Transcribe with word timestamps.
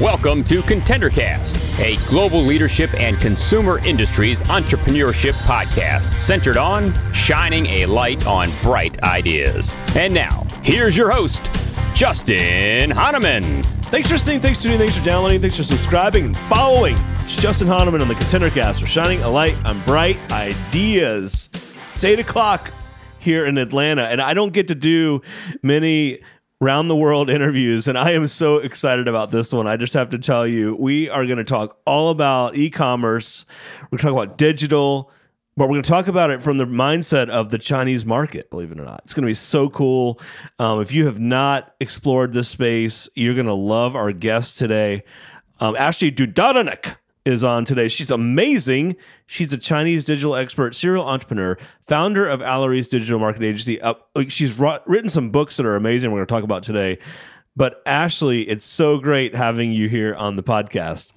Welcome 0.00 0.44
to 0.44 0.62
ContenderCast, 0.62 1.80
a 1.80 1.96
global 2.08 2.40
leadership 2.40 2.94
and 2.94 3.18
consumer 3.18 3.84
industries 3.84 4.40
entrepreneurship 4.42 5.32
podcast 5.42 6.16
centered 6.18 6.56
on 6.56 6.94
shining 7.12 7.66
a 7.66 7.86
light 7.86 8.28
on 8.28 8.50
bright 8.62 9.02
ideas. 9.02 9.74
And 9.96 10.14
now, 10.14 10.44
here's 10.62 10.96
your 10.96 11.10
host, 11.10 11.50
Justin 11.96 12.92
Hahnemann. 12.92 13.64
Thanks 13.90 14.06
for 14.06 14.14
listening, 14.14 14.38
thanks 14.38 14.60
for 14.60 14.66
tuning, 14.66 14.78
thanks 14.78 14.96
for 14.96 15.04
downloading, 15.04 15.40
thanks 15.40 15.56
for 15.56 15.64
subscribing 15.64 16.26
and 16.26 16.38
following. 16.38 16.94
It's 17.24 17.42
Justin 17.42 17.66
Hahnemann 17.66 18.02
on 18.02 18.06
the 18.06 18.14
ContenderCast. 18.14 18.80
We're 18.82 18.86
shining 18.86 19.20
a 19.22 19.28
light 19.28 19.56
on 19.64 19.82
bright 19.82 20.16
ideas. 20.30 21.50
It's 21.96 22.04
8 22.04 22.20
o'clock 22.20 22.70
here 23.24 23.44
in 23.44 23.58
Atlanta, 23.58 24.04
and 24.04 24.20
I 24.20 24.34
don't 24.34 24.52
get 24.52 24.68
to 24.68 24.74
do 24.74 25.22
many 25.62 26.20
round 26.60 26.88
the 26.88 26.96
world 26.96 27.28
interviews 27.28 27.88
and 27.88 27.98
i 27.98 28.12
am 28.12 28.26
so 28.26 28.58
excited 28.58 29.08
about 29.08 29.30
this 29.30 29.52
one. 29.52 29.66
I 29.66 29.76
just 29.76 29.92
have 29.94 30.10
to 30.10 30.18
tell 30.18 30.46
you 30.46 30.74
we 30.76 31.10
are 31.10 31.26
going 31.26 31.38
to 31.38 31.44
talk 31.44 31.78
all 31.84 32.10
about 32.10 32.56
e-commerce. 32.56 33.44
We're 33.82 33.98
going 33.98 33.98
to 33.98 34.04
talk 34.04 34.24
about 34.24 34.38
digital 34.38 35.10
but 35.56 35.68
we're 35.68 35.74
going 35.74 35.82
to 35.82 35.90
talk 35.90 36.08
about 36.08 36.30
it 36.30 36.42
from 36.42 36.58
the 36.58 36.64
mindset 36.64 37.28
of 37.28 37.50
the 37.50 37.58
chinese 37.58 38.04
market 38.04 38.50
believe 38.50 38.70
it 38.70 38.78
or 38.78 38.84
not. 38.84 39.00
It's 39.04 39.14
going 39.14 39.24
to 39.24 39.30
be 39.30 39.34
so 39.34 39.68
cool. 39.68 40.20
Um, 40.58 40.80
if 40.80 40.92
you 40.92 41.06
have 41.06 41.18
not 41.18 41.74
explored 41.80 42.32
this 42.32 42.48
space 42.48 43.08
you're 43.14 43.34
going 43.34 43.46
to 43.46 43.52
love 43.52 43.96
our 43.96 44.12
guest 44.12 44.56
today. 44.56 45.02
Um, 45.60 45.76
ashley 45.76 46.12
Dudarenok 46.12 46.96
is 47.24 47.42
on 47.42 47.64
today. 47.64 47.88
She's 47.88 48.10
amazing. 48.10 48.96
She's 49.26 49.52
a 49.52 49.58
Chinese 49.58 50.04
digital 50.04 50.36
expert, 50.36 50.74
serial 50.74 51.06
entrepreneur, 51.06 51.58
founder 51.82 52.28
of 52.28 52.40
Alarice 52.40 52.88
digital 52.88 53.18
marketing 53.18 53.48
agency. 53.48 53.80
She's 54.28 54.58
written 54.58 55.10
some 55.10 55.30
books 55.30 55.56
that 55.56 55.66
are 55.66 55.76
amazing. 55.76 56.10
We're 56.10 56.18
going 56.18 56.26
to 56.26 56.34
talk 56.34 56.44
about 56.44 56.62
today. 56.62 56.98
But 57.56 57.82
Ashley, 57.86 58.42
it's 58.42 58.64
so 58.64 58.98
great 58.98 59.34
having 59.34 59.72
you 59.72 59.88
here 59.88 60.14
on 60.14 60.36
the 60.36 60.42
podcast. 60.42 61.12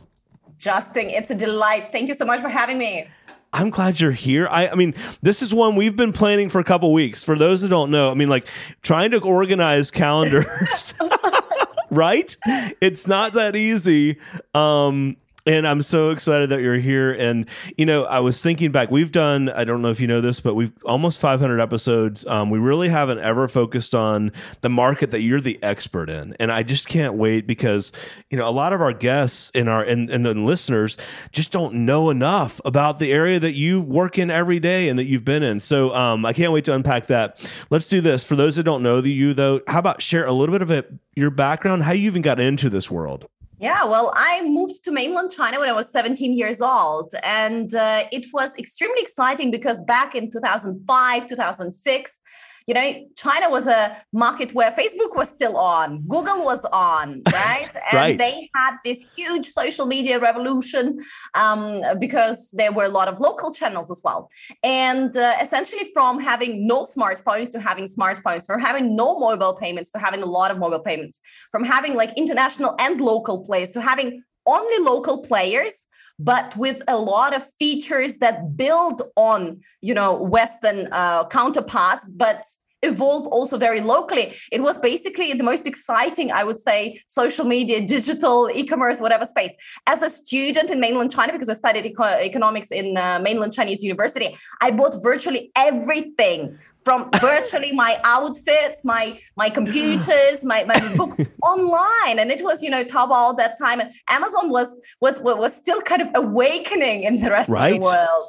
Justin, 0.59 1.09
it's 1.09 1.29
a 1.29 1.35
delight. 1.35 1.91
Thank 1.91 2.07
you 2.07 2.13
so 2.13 2.25
much 2.25 2.41
for 2.41 2.49
having 2.49 2.77
me. 2.77 3.07
I'm 3.53 3.69
glad 3.69 3.99
you're 3.99 4.11
here. 4.11 4.47
I, 4.49 4.67
I 4.67 4.75
mean, 4.75 4.93
this 5.21 5.41
is 5.41 5.53
one 5.53 5.75
we've 5.75 5.95
been 5.95 6.11
planning 6.13 6.49
for 6.49 6.59
a 6.59 6.63
couple 6.63 6.91
weeks. 6.93 7.23
For 7.23 7.35
those 7.37 7.61
that 7.61 7.69
don't 7.69 7.91
know, 7.91 8.11
I 8.11 8.13
mean, 8.13 8.29
like 8.29 8.47
trying 8.81 9.11
to 9.11 9.19
organize 9.19 9.89
calendars, 9.89 10.93
right? 11.89 12.35
It's 12.81 13.07
not 13.07 13.33
that 13.33 13.55
easy. 13.55 14.17
Um, 14.53 15.17
and 15.47 15.67
I'm 15.67 15.81
so 15.81 16.09
excited 16.09 16.49
that 16.49 16.61
you're 16.61 16.75
here. 16.75 17.11
And 17.11 17.47
you 17.77 17.85
know, 17.85 18.03
I 18.03 18.19
was 18.19 18.41
thinking 18.41 18.71
back. 18.71 18.91
We've 18.91 19.11
done. 19.11 19.49
I 19.49 19.63
don't 19.63 19.81
know 19.81 19.89
if 19.89 19.99
you 19.99 20.07
know 20.07 20.21
this, 20.21 20.39
but 20.39 20.53
we've 20.53 20.71
almost 20.83 21.19
500 21.19 21.59
episodes. 21.59 22.27
Um, 22.27 22.49
we 22.51 22.59
really 22.59 22.89
haven't 22.89 23.19
ever 23.19 23.47
focused 23.47 23.95
on 23.95 24.31
the 24.61 24.69
market 24.69 25.11
that 25.11 25.21
you're 25.21 25.41
the 25.41 25.57
expert 25.63 26.09
in. 26.09 26.35
And 26.39 26.51
I 26.51 26.61
just 26.61 26.87
can't 26.87 27.15
wait 27.15 27.47
because 27.47 27.91
you 28.29 28.37
know 28.37 28.47
a 28.47 28.51
lot 28.51 28.73
of 28.73 28.81
our 28.81 28.93
guests 28.93 29.51
and 29.55 29.69
our 29.69 29.81
and, 29.81 30.09
and 30.09 30.23
the 30.25 30.35
listeners 30.35 30.97
just 31.31 31.51
don't 31.51 31.73
know 31.73 32.09
enough 32.09 32.61
about 32.63 32.99
the 32.99 33.11
area 33.11 33.39
that 33.39 33.53
you 33.53 33.81
work 33.81 34.19
in 34.19 34.29
every 34.29 34.59
day 34.59 34.89
and 34.89 34.99
that 34.99 35.05
you've 35.05 35.25
been 35.25 35.41
in. 35.41 35.59
So 35.59 35.95
um, 35.95 36.25
I 36.25 36.33
can't 36.33 36.51
wait 36.51 36.65
to 36.65 36.75
unpack 36.75 37.07
that. 37.07 37.51
Let's 37.69 37.87
do 37.87 38.01
this. 38.01 38.23
For 38.23 38.35
those 38.35 38.57
that 38.57 38.63
don't 38.63 38.83
know 38.83 39.01
you 39.07 39.33
though, 39.33 39.61
how 39.67 39.79
about 39.79 40.01
share 40.01 40.25
a 40.25 40.33
little 40.33 40.53
bit 40.53 40.61
of 40.61 40.71
it, 40.71 40.91
your 41.15 41.31
background, 41.31 41.83
how 41.83 41.93
you 41.93 42.05
even 42.07 42.21
got 42.21 42.39
into 42.39 42.69
this 42.69 42.91
world? 42.91 43.27
Yeah, 43.59 43.85
well, 43.85 44.13
I 44.15 44.43
moved 44.43 44.83
to 44.83 44.91
mainland 44.91 45.31
China 45.31 45.59
when 45.59 45.67
I 45.67 45.73
was 45.73 45.91
17 45.91 46.37
years 46.37 46.61
old. 46.61 47.11
And 47.23 47.73
uh, 47.73 48.05
it 48.11 48.27
was 48.31 48.55
extremely 48.57 49.01
exciting 49.01 49.49
because 49.49 49.79
back 49.81 50.13
in 50.13 50.29
2005, 50.29 51.27
2006, 51.27 52.21
you 52.67 52.73
know, 52.73 53.07
China 53.15 53.49
was 53.49 53.65
a 53.65 53.95
market 54.11 54.53
where 54.53 54.69
Facebook 54.71 55.15
was 55.15 55.29
still 55.29 55.55
on, 55.55 56.01
Google 56.01 56.43
was 56.43 56.65
on, 56.65 57.21
right? 57.33 57.69
And 57.91 57.93
right. 57.93 58.17
they 58.17 58.49
had 58.53 58.75
this 58.83 59.15
huge 59.15 59.47
social 59.47 59.85
media 59.85 60.19
revolution 60.19 60.99
um, 61.33 61.81
because 61.97 62.51
there 62.51 62.73
were 62.73 62.83
a 62.83 62.89
lot 62.89 63.07
of 63.07 63.21
local 63.21 63.53
channels 63.53 63.89
as 63.89 64.01
well. 64.03 64.29
And 64.63 65.15
uh, 65.15 65.35
essentially, 65.41 65.85
from 65.93 66.19
having 66.19 66.67
no 66.67 66.83
smartphones 66.83 67.49
to 67.51 67.59
having 67.61 67.85
smartphones, 67.85 68.45
from 68.45 68.59
having 68.59 68.97
no 68.97 69.17
mobile 69.17 69.53
payments 69.53 69.89
to 69.91 69.99
having 69.99 70.21
a 70.21 70.25
lot 70.25 70.51
of 70.51 70.57
mobile 70.57 70.81
payments, 70.81 71.21
from 71.51 71.63
having 71.63 71.95
like 71.95 72.11
international 72.17 72.75
and 72.79 72.99
local 72.99 73.45
players 73.45 73.71
to 73.71 73.81
having 73.81 74.21
only 74.45 74.83
local 74.83 75.21
players 75.21 75.85
but 76.19 76.55
with 76.57 76.81
a 76.87 76.97
lot 76.97 77.35
of 77.35 77.45
features 77.53 78.17
that 78.17 78.57
build 78.57 79.03
on 79.15 79.61
you 79.81 79.93
know 79.93 80.13
western 80.15 80.87
uh, 80.91 81.27
counterparts 81.27 82.05
but 82.05 82.43
evolve 82.83 83.25
also 83.27 83.57
very 83.57 83.81
locally 83.81 84.35
it 84.51 84.61
was 84.61 84.77
basically 84.77 85.33
the 85.33 85.43
most 85.43 85.65
exciting 85.65 86.31
i 86.31 86.43
would 86.43 86.59
say 86.59 86.99
social 87.07 87.45
media 87.45 87.81
digital 87.81 88.49
e-commerce 88.53 89.01
whatever 89.01 89.25
space 89.25 89.55
as 89.87 90.03
a 90.03 90.09
student 90.09 90.69
in 90.69 90.79
mainland 90.79 91.11
china 91.11 91.31
because 91.31 91.49
i 91.49 91.53
studied 91.53 91.85
eco- 91.85 92.03
economics 92.03 92.69
in 92.71 92.95
uh, 92.97 93.19
mainland 93.19 93.51
chinese 93.51 93.83
university 93.83 94.37
i 94.61 94.69
bought 94.69 94.93
virtually 95.01 95.51
everything 95.55 96.57
from 96.87 97.09
virtually 97.19 97.73
my 97.73 97.99
outfits, 98.05 98.77
my 98.85 99.19
my 99.35 99.49
computers, 99.49 100.45
my, 100.45 100.63
my 100.63 100.79
books 100.95 101.19
online. 101.43 102.17
And 102.17 102.31
it 102.31 102.41
was, 102.41 102.63
you 102.63 102.69
know, 102.69 102.85
Taobao 102.85 103.35
that 103.35 103.59
time. 103.59 103.81
And 103.81 103.91
Amazon 104.07 104.49
was 104.49 104.69
was 105.01 105.19
was 105.19 105.53
still 105.53 105.81
kind 105.81 106.01
of 106.01 106.07
awakening 106.15 107.03
in 107.03 107.19
the 107.19 107.29
rest 107.29 107.49
right? 107.49 107.75
of 107.75 107.81
the 107.81 107.87
world. 107.87 108.27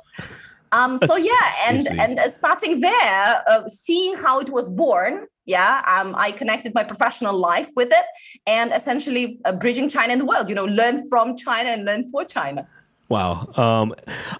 Um, 0.72 0.98
so 0.98 1.16
yeah, 1.16 1.32
and 1.66 1.86
and 1.98 2.18
uh, 2.18 2.28
starting 2.28 2.80
there, 2.80 3.42
uh, 3.46 3.68
seeing 3.68 4.16
how 4.16 4.40
it 4.40 4.50
was 4.50 4.68
born, 4.68 5.26
yeah, 5.46 5.82
um, 5.86 6.14
I 6.16 6.30
connected 6.30 6.74
my 6.74 6.84
professional 6.84 7.36
life 7.36 7.70
with 7.74 7.88
it, 7.90 8.06
and 8.46 8.72
essentially 8.72 9.38
uh, 9.44 9.52
bridging 9.52 9.88
China 9.88 10.12
and 10.12 10.20
the 10.20 10.26
world. 10.26 10.48
You 10.48 10.54
know, 10.54 10.66
learn 10.66 11.08
from 11.08 11.36
China 11.36 11.70
and 11.70 11.84
learn 11.84 12.08
for 12.10 12.24
China. 12.24 12.66
Wow. 13.08 13.48
Um, 13.56 13.94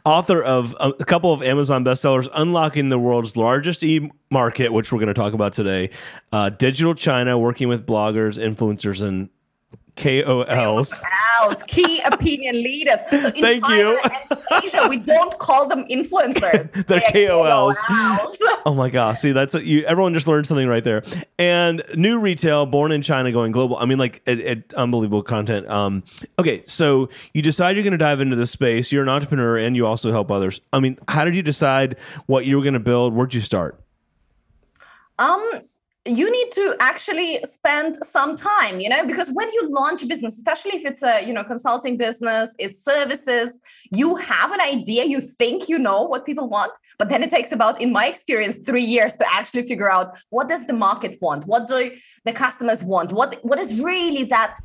author 0.05 0.43
of 0.43 0.77
a, 0.79 0.91
a, 0.91 1.05
couple 1.07 1.33
of 1.33 1.43
Amazon 1.43 1.87
bestsellers, 1.87 2.29
Unlocking 2.35 2.91
the 2.91 2.99
World's 2.99 3.35
Largest 3.35 3.83
E 3.83 4.11
Market, 4.31 4.75
which 4.75 4.93
we're 4.93 4.99
going 4.99 5.09
to 5.09 5.15
talk 5.15 5.33
about 5.33 5.55
today, 5.55 5.89
uh, 6.33 6.51
Digital 6.51 6.95
China, 6.95 7.39
working 7.39 7.69
with 7.69 7.87
bloggers, 7.87 8.37
influencers, 8.39 9.01
and 9.01 9.31
KOLs. 9.99 11.03
KOLs, 11.03 11.67
key 11.67 12.01
opinion 12.03 12.55
leaders. 12.63 13.01
So 13.11 13.31
Thank 13.33 13.65
China 13.65 13.75
you. 13.77 14.01
Asia, 14.63 14.87
we 14.89 14.99
don't 14.99 15.37
call 15.39 15.67
them 15.67 15.85
influencers. 15.89 16.71
They're, 16.87 17.01
They're 17.01 17.29
KOLs. 17.29 17.75
KOLs. 17.75 18.37
oh 18.67 18.75
my 18.75 18.91
gosh! 18.91 19.19
See, 19.19 19.33
that's 19.33 19.57
a, 19.57 19.65
you. 19.65 19.85
Everyone 19.85 20.15
just 20.15 20.29
learned 20.29 20.47
something 20.47 20.69
right 20.69 20.85
there. 20.85 21.03
And 21.39 21.83
new 21.97 22.21
retail, 22.21 22.65
born 22.65 22.93
in 22.93 23.03
China, 23.03 23.33
going 23.33 23.51
global. 23.51 23.77
I 23.77 23.87
mean, 23.87 23.99
like, 23.99 24.23
it, 24.25 24.39
it, 24.39 24.75
unbelievable 24.75 25.25
content. 25.25 25.69
Um, 25.69 26.05
okay, 26.39 26.63
so 26.65 27.09
you 27.35 27.43
decide 27.43 27.75
you're 27.75 27.83
going 27.83 27.91
to 27.91 27.99
dive 27.99 28.21
into 28.21 28.37
this 28.37 28.53
space. 28.53 28.93
You're 28.93 29.03
an 29.03 29.09
entrepreneur, 29.09 29.59
and 29.59 29.75
you 29.75 29.85
also 29.85 30.13
help 30.13 30.31
others. 30.31 30.61
I 30.73 30.79
mean, 30.79 30.97
how 31.09 31.25
did 31.25 31.35
you 31.35 31.43
decide 31.43 31.97
what 32.27 32.47
you 32.47 32.57
were 32.57 32.63
going 32.63 32.75
to 32.75 32.81
build? 32.81 33.15
Where'd 33.15 33.35
you 33.35 33.41
start? 33.41 33.81
Um, 35.19 35.43
you 36.09 36.31
need 36.31 36.51
to 36.53 36.75
actually 36.81 37.39
spend 37.45 37.97
some 38.05 38.35
time 38.35 38.81
you 38.81 38.89
know 38.89 39.05
because 39.05 39.31
when 39.31 39.49
you 39.53 39.69
launch 39.69 40.03
a 40.03 40.07
business 40.07 40.37
especially 40.37 40.73
if 40.73 40.85
it's 40.85 41.03
a 41.03 41.25
you 41.27 41.33
know 41.33 41.45
consulting 41.45 41.97
business 41.97 42.55
it's 42.59 42.83
services 42.83 43.61
you 43.93 44.17
have 44.17 44.51
an 44.53 44.61
idea 44.61 45.05
you 45.05 45.21
think 45.21 45.69
you 45.69 45.79
know 45.79 46.03
what 46.03 46.25
people 46.25 46.49
want 46.49 46.73
but 46.99 47.09
then 47.09 47.23
it 47.23 47.31
takes 47.31 47.53
about 47.53 47.81
in 47.81 47.93
my 47.93 48.07
experience 48.07 48.59
3 48.59 48.83
years 48.83 49.17
to 49.17 49.25
actually 49.33 49.63
figure 49.63 49.91
out 49.91 50.17
what 50.31 50.49
does 50.49 50.67
the 50.67 50.73
market 50.73 51.19
want 51.21 51.47
what 51.47 51.67
do 51.67 51.91
the 52.25 52.33
customers 52.33 52.83
want 52.83 53.13
what 53.13 53.39
what 53.43 53.59
is 53.59 53.81
really 53.81 54.25
that 54.25 54.59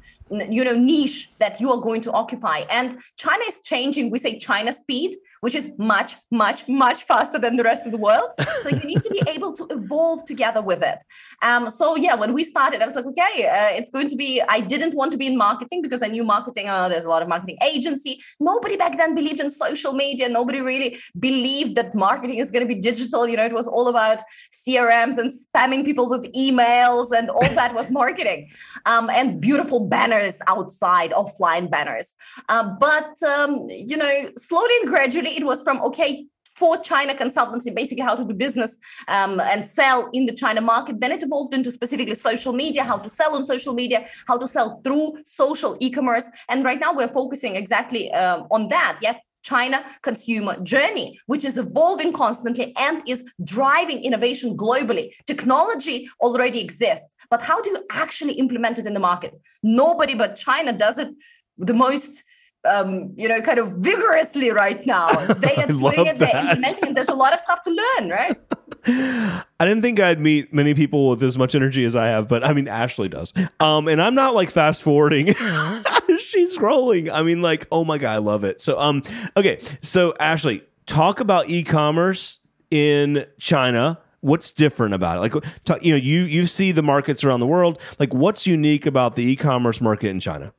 you 0.50 0.64
know 0.64 0.76
niche 0.76 1.30
that 1.40 1.60
you 1.60 1.72
are 1.72 1.80
going 1.82 2.02
to 2.02 2.12
occupy. 2.12 2.60
And 2.70 2.98
china 3.18 3.44
is 3.48 3.60
changing. 3.62 4.10
We 4.10 4.20
say 4.20 4.38
china 4.38 4.74
speed 4.74 5.18
which 5.44 5.56
is 5.56 5.74
much, 5.78 6.16
much, 6.32 6.66
much 6.70 7.04
faster 7.04 7.38
than 7.38 7.58
the 7.58 7.66
rest 7.66 7.86
of 7.86 7.92
the 7.92 7.98
world. 7.98 8.30
So 8.62 8.70
you 8.70 8.84
need 8.92 9.02
to 9.02 9.10
be 9.10 9.22
able 9.28 9.52
to 9.60 9.68
evolve 9.72 10.24
together 10.24 10.62
with 10.62 10.82
it. 10.82 11.00
Um, 11.42 11.70
so 11.70 11.98
yeah, 11.98 12.16
when 12.16 12.32
we 12.34 12.46
started, 12.46 12.82
I 12.82 12.86
was 12.86 12.96
like, 12.96 13.06
okay, 13.08 13.34
uh, 13.46 13.76
it's 13.78 13.90
going 13.90 14.08
to 14.08 14.16
be. 14.16 14.42
I 14.48 14.62
didn't 14.62 14.96
want 14.96 15.12
to 15.12 15.18
be 15.18 15.28
in 15.28 15.38
marketing 15.38 15.82
because 15.82 16.02
I 16.02 16.08
knew 16.08 16.24
marketing. 16.24 16.70
Oh, 16.70 16.88
there's 16.88 17.04
a 17.04 17.10
lot 17.10 17.22
of 17.22 17.28
marketing 17.28 17.58
agency. 17.62 18.22
Nobody 18.40 18.78
back 18.78 18.98
then 18.98 19.16
believed 19.16 19.42
in 19.42 19.50
social 19.50 19.92
media. 19.92 20.30
Nobody 20.30 20.62
really 20.62 20.98
believed 21.20 21.76
that 21.76 21.94
marketing 21.94 22.38
is 22.38 22.50
going 22.50 22.66
to 22.66 22.74
be 22.74 22.80
digital. 22.80 23.28
You 23.28 23.36
know, 23.36 23.46
it 23.46 23.54
was 23.54 23.68
all 23.68 23.90
about 23.90 24.22
CRMs 24.54 25.18
and 25.18 25.30
spamming 25.30 25.84
people 25.84 26.08
with 26.08 26.24
emails, 26.32 27.12
and 27.12 27.30
all 27.30 27.50
that 27.60 27.76
was 27.76 27.92
marketing. 28.02 28.50
Um, 28.86 29.10
and 29.10 29.42
beautiful 29.42 29.90
banners 29.90 30.40
outside, 30.48 31.12
offline 31.12 31.70
banners. 31.70 32.16
Uh, 32.48 32.64
but 32.80 33.22
um, 33.24 33.68
you 33.68 33.98
know, 33.98 34.30
slowly 34.38 34.76
and 34.82 34.90
gradually 34.90 35.33
it 35.36 35.46
was 35.46 35.64
from 35.64 35.82
okay 35.82 36.26
for 36.56 36.78
China 36.78 37.16
consultancy, 37.16 37.74
basically 37.74 38.04
how 38.04 38.16
to 38.16 38.24
do 38.24 38.34
business 38.34 38.78
um, 39.08 39.40
and 39.40 39.66
sell 39.66 40.10
in 40.14 40.26
the 40.26 40.34
China 40.34 40.62
market. 40.62 41.00
Then 41.00 41.12
it 41.12 41.24
evolved 41.24 41.54
into 41.54 41.72
specifically 41.72 42.16
social 42.16 42.54
media, 42.54 42.84
how 42.84 42.98
to 42.98 43.10
sell 43.10 43.36
on 43.36 43.46
social 43.46 43.74
media, 43.74 44.06
how 44.28 44.38
to 44.38 44.48
sell 44.48 44.80
through 44.84 45.18
social 45.26 45.76
e-commerce. 45.80 46.30
And 46.50 46.64
right 46.64 46.80
now 46.80 46.94
we're 46.94 47.08
focusing 47.08 47.56
exactly 47.56 48.12
um, 48.12 48.48
on 48.52 48.68
that. 48.68 49.00
Yeah, 49.02 49.18
China 49.44 49.86
consumer 50.02 50.60
journey, 50.62 51.20
which 51.28 51.46
is 51.46 51.58
evolving 51.58 52.14
constantly 52.14 52.74
and 52.78 53.02
is 53.08 53.32
driving 53.44 54.04
innovation 54.04 54.58
globally. 54.58 55.12
Technology 55.28 56.10
already 56.22 56.60
exists, 56.60 57.14
but 57.30 57.42
how 57.42 57.62
do 57.62 57.72
you 57.72 57.84
actually 57.92 58.34
implement 58.34 58.80
it 58.80 58.86
in 58.86 58.94
the 58.94 59.00
market? 59.00 59.34
Nobody 59.62 60.16
but 60.16 60.36
China 60.36 60.72
does 60.72 60.98
it 60.98 61.10
the 61.58 61.74
most 61.74 62.24
um, 62.66 63.14
you 63.18 63.28
know, 63.28 63.42
kind 63.42 63.60
of 63.60 63.74
vigorously 63.74 64.52
right 64.52 64.86
now. 64.86 65.10
They 65.44 65.56
are 65.56 65.68
doing 65.68 66.08
it, 66.08 66.20
they're 66.20 66.30
implementing 66.36 66.90
it. 66.90 66.96
There's 66.96 67.10
a 67.10 67.16
lot 67.16 67.34
of 67.34 67.40
stuff 67.40 67.62
to 67.64 67.70
learn, 67.70 68.10
right? 68.10 68.40
I 68.86 69.66
didn't 69.66 69.82
think 69.82 70.00
I'd 70.00 70.20
meet 70.20 70.54
many 70.54 70.74
people 70.74 71.10
with 71.10 71.24
as 71.24 71.38
much 71.38 71.56
energy 71.56 71.84
as 71.86 71.96
I 71.96 72.08
have, 72.08 72.28
but 72.28 72.46
I 72.46 72.54
mean, 72.54 72.68
Ashley 72.68 73.10
does. 73.10 73.34
Um, 73.60 73.88
and 73.88 74.02
I'm 74.02 74.16
not 74.16 74.36
like 74.36 74.52
fast 74.52 74.84
forwarding. 74.84 75.28
She's 76.20 76.58
scrolling. 76.58 77.10
I 77.12 77.24
mean, 77.24 77.42
like, 77.42 77.68
oh 77.72 77.84
my 77.84 77.98
God, 77.98 78.14
I 78.14 78.18
love 78.18 78.44
it. 78.44 78.62
So, 78.62 78.80
um, 78.80 79.04
okay. 79.36 79.62
So, 79.82 80.14
Ashley, 80.20 80.64
talk 80.86 81.20
about 81.20 81.50
e 81.50 81.64
commerce 81.64 82.40
in 82.72 83.26
China 83.40 84.00
what's 84.22 84.54
different 84.54 84.94
about 84.94 85.18
it 85.18 85.20
like 85.20 85.34
talk, 85.66 85.84
you 85.84 85.92
know 85.92 85.98
you 85.98 86.22
you 86.22 86.48
see 86.48 86.72
the 86.72 86.82
markets 86.82 87.26
around 87.26 87.42
the 87.42 87.46
world 87.46 87.78
like 88.00 88.14
what's 88.14 88.48
unique 88.48 88.86
about 88.86 89.16
the 89.16 89.32
e-commerce 89.32 89.82
market 89.82 90.08
in 90.08 90.18
china 90.18 90.54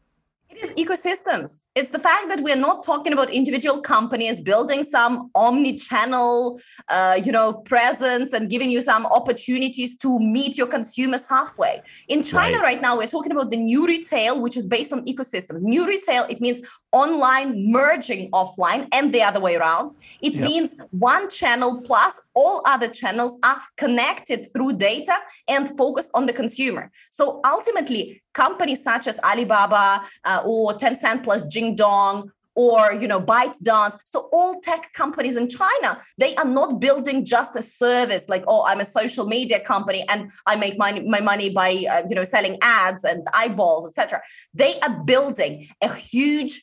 is 0.64 0.75
ecosystems. 0.75 1.61
It's 1.75 1.90
the 1.90 1.99
fact 1.99 2.28
that 2.28 2.40
we're 2.40 2.56
not 2.56 2.84
talking 2.84 3.12
about 3.12 3.31
individual 3.31 3.81
companies 3.81 4.40
building 4.40 4.82
some 4.82 5.31
omni-channel, 5.34 6.61
uh, 6.88 7.20
you 7.22 7.32
know, 7.32 7.52
presence 7.52 8.32
and 8.32 8.49
giving 8.49 8.70
you 8.70 8.81
some 8.81 9.06
opportunities 9.06 9.96
to 9.99 10.19
meet 10.19 10.56
your 10.56 10.66
consumers 10.66 11.25
halfway. 11.26 11.82
In 12.08 12.22
China 12.22 12.58
right. 12.58 12.62
right 12.62 12.81
now, 12.81 12.96
we're 12.96 13.08
talking 13.08 13.32
about 13.32 13.50
the 13.50 13.56
new 13.56 13.87
retail, 13.87 14.40
which 14.40 14.56
is 14.56 14.66
based 14.66 14.93
on 14.93 15.05
ecosystem. 15.05 15.61
New 15.61 15.87
retail, 15.87 16.25
it 16.28 16.40
means 16.40 16.61
online 16.94 17.73
merging 17.73 18.31
offline 18.31 18.87
and 18.93 19.12
the 19.12 19.20
other 19.20 19.41
way 19.41 19.56
around. 19.56 19.96
It 20.23 20.35
yep. 20.35 20.44
means 20.44 20.75
one 20.91 21.29
channel 21.29 21.82
plus 21.82 22.14
all 22.35 22.62
other 22.64 22.88
channels 22.88 23.37
are 23.43 23.61
connected 23.76 24.46
through 24.52 24.75
data 24.75 25.17
and 25.49 25.69
focused 25.69 26.11
on 26.14 26.26
the 26.26 26.32
consumer. 26.32 26.91
So 27.11 27.41
ultimately, 27.44 28.23
companies 28.32 28.82
such 28.82 29.08
as 29.08 29.19
Alibaba 29.20 30.05
uh, 30.25 30.43
or 30.44 30.75
Tencent 30.75 31.25
plus 31.25 31.44
Jingdong 31.44 32.31
or 32.55 32.93
you 32.93 33.08
know 33.08 33.20
ByteDance. 33.20 33.99
So 34.05 34.29
all 34.32 34.61
tech 34.61 34.93
companies 34.93 35.37
in 35.37 35.49
China, 35.49 36.00
they 36.19 36.37
are 36.37 36.44
not 36.44 36.81
building 36.81 37.25
just 37.25 37.56
a 37.56 37.62
service 37.62 38.29
like 38.29 38.44
oh 38.47 38.64
I'm 38.64 38.81
a 38.81 38.85
social 38.85 39.26
media 39.26 39.58
company 39.61 40.05
and 40.08 40.31
I 40.47 40.55
make 40.56 40.79
my, 40.79 41.00
my 41.00 41.20
money 41.20 41.50
by 41.50 41.85
uh, 41.90 42.02
you 42.08 42.14
know 42.14 42.25
selling 42.25 42.58
ads 42.62 43.02
and 43.05 43.26
eyeballs 43.32 43.88
etc. 43.88 44.20
They 44.52 44.79
are 44.81 45.02
building 45.05 45.69
a 45.82 45.93
huge 45.93 46.62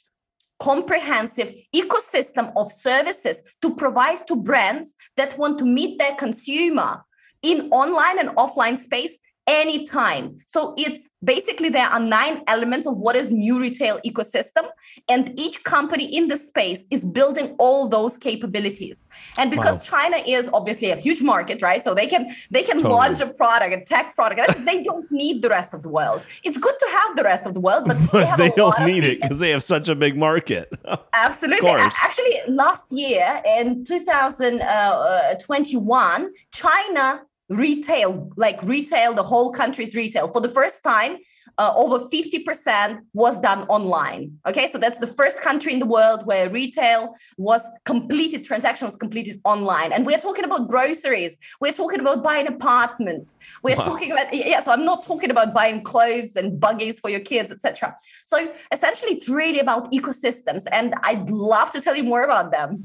comprehensive 0.61 1.51
ecosystem 1.75 2.53
of 2.55 2.71
services 2.71 3.41
to 3.63 3.75
provide 3.75 4.25
to 4.27 4.35
brands 4.35 4.93
that 5.17 5.35
want 5.39 5.57
to 5.57 5.65
meet 5.65 5.97
their 5.97 6.15
consumer 6.15 7.03
in 7.41 7.67
online 7.71 8.19
and 8.19 8.29
offline 8.37 8.77
space 8.77 9.17
anytime. 9.51 10.37
So 10.47 10.73
it's 10.77 11.09
basically 11.23 11.69
there 11.69 11.87
are 11.87 11.99
nine 11.99 12.41
elements 12.47 12.87
of 12.87 12.97
what 12.97 13.15
is 13.15 13.31
new 13.31 13.59
retail 13.59 13.99
ecosystem, 14.05 14.65
and 15.09 15.37
each 15.39 15.63
company 15.63 16.05
in 16.05 16.29
the 16.29 16.37
space 16.37 16.85
is 16.89 17.03
building 17.03 17.55
all 17.59 17.89
those 17.89 18.17
capabilities. 18.17 19.03
And 19.37 19.51
because 19.51 19.77
wow. 19.79 19.97
China 19.97 20.17
is 20.25 20.49
obviously 20.53 20.89
a 20.91 20.95
huge 20.95 21.21
market, 21.21 21.61
right? 21.61 21.83
So 21.83 21.93
they 21.93 22.07
can 22.07 22.31
they 22.49 22.63
can 22.63 22.77
totally. 22.77 22.93
launch 22.93 23.19
a 23.19 23.27
product, 23.27 23.73
a 23.73 23.81
tech 23.83 24.15
product. 24.15 24.65
they 24.65 24.83
don't 24.89 25.11
need 25.11 25.41
the 25.41 25.49
rest 25.49 25.73
of 25.73 25.83
the 25.83 25.89
world. 25.89 26.25
It's 26.43 26.57
good 26.57 26.75
to 26.79 26.87
have 26.91 27.17
the 27.17 27.23
rest 27.23 27.45
of 27.45 27.53
the 27.53 27.59
world, 27.59 27.83
but 27.87 27.97
they, 28.11 28.31
they 28.37 28.55
don't 28.55 28.79
need 28.85 29.03
it 29.03 29.21
because 29.21 29.39
they 29.39 29.49
have 29.51 29.63
such 29.63 29.89
a 29.89 29.95
big 29.95 30.17
market. 30.17 30.71
Absolutely. 31.13 31.69
Actually, 31.69 32.35
last 32.47 32.91
year 32.91 33.41
in 33.45 33.83
2021, 33.83 34.61
uh, 34.61 36.25
uh, 36.25 36.29
China 36.51 37.21
retail, 37.51 38.31
like 38.37 38.61
retail, 38.63 39.13
the 39.13 39.23
whole 39.23 39.51
country's 39.51 39.95
retail. 39.95 40.31
For 40.31 40.41
the 40.41 40.49
first 40.49 40.83
time, 40.83 41.17
uh, 41.57 41.73
over 41.75 41.99
50% 41.99 43.01
was 43.13 43.37
done 43.39 43.63
online. 43.67 44.39
Okay, 44.47 44.67
so 44.67 44.77
that's 44.77 44.99
the 44.99 45.07
first 45.07 45.41
country 45.41 45.73
in 45.73 45.79
the 45.79 45.85
world 45.85 46.25
where 46.25 46.49
retail 46.49 47.13
was 47.37 47.61
completed, 47.83 48.43
transaction 48.43 48.85
was 48.85 48.95
completed 48.95 49.41
online. 49.43 49.91
And 49.91 50.05
we're 50.05 50.17
talking 50.17 50.45
about 50.45 50.69
groceries, 50.69 51.37
we're 51.59 51.73
talking 51.73 51.99
about 51.99 52.23
buying 52.23 52.47
apartments, 52.47 53.35
we're 53.63 53.75
wow. 53.75 53.83
talking 53.83 54.11
about, 54.13 54.33
yeah, 54.33 54.61
so 54.61 54.71
I'm 54.71 54.85
not 54.85 55.03
talking 55.03 55.29
about 55.29 55.53
buying 55.53 55.83
clothes 55.83 56.35
and 56.37 56.57
buggies 56.59 56.99
for 56.99 57.09
your 57.09 57.19
kids, 57.19 57.51
etc. 57.51 57.95
So 58.25 58.51
essentially, 58.71 59.11
it's 59.11 59.27
really 59.27 59.59
about 59.59 59.91
ecosystems. 59.91 60.63
And 60.71 60.93
I'd 61.03 61.29
love 61.29 61.71
to 61.73 61.81
tell 61.81 61.95
you 61.95 62.03
more 62.03 62.23
about 62.23 62.51
them. 62.51 62.77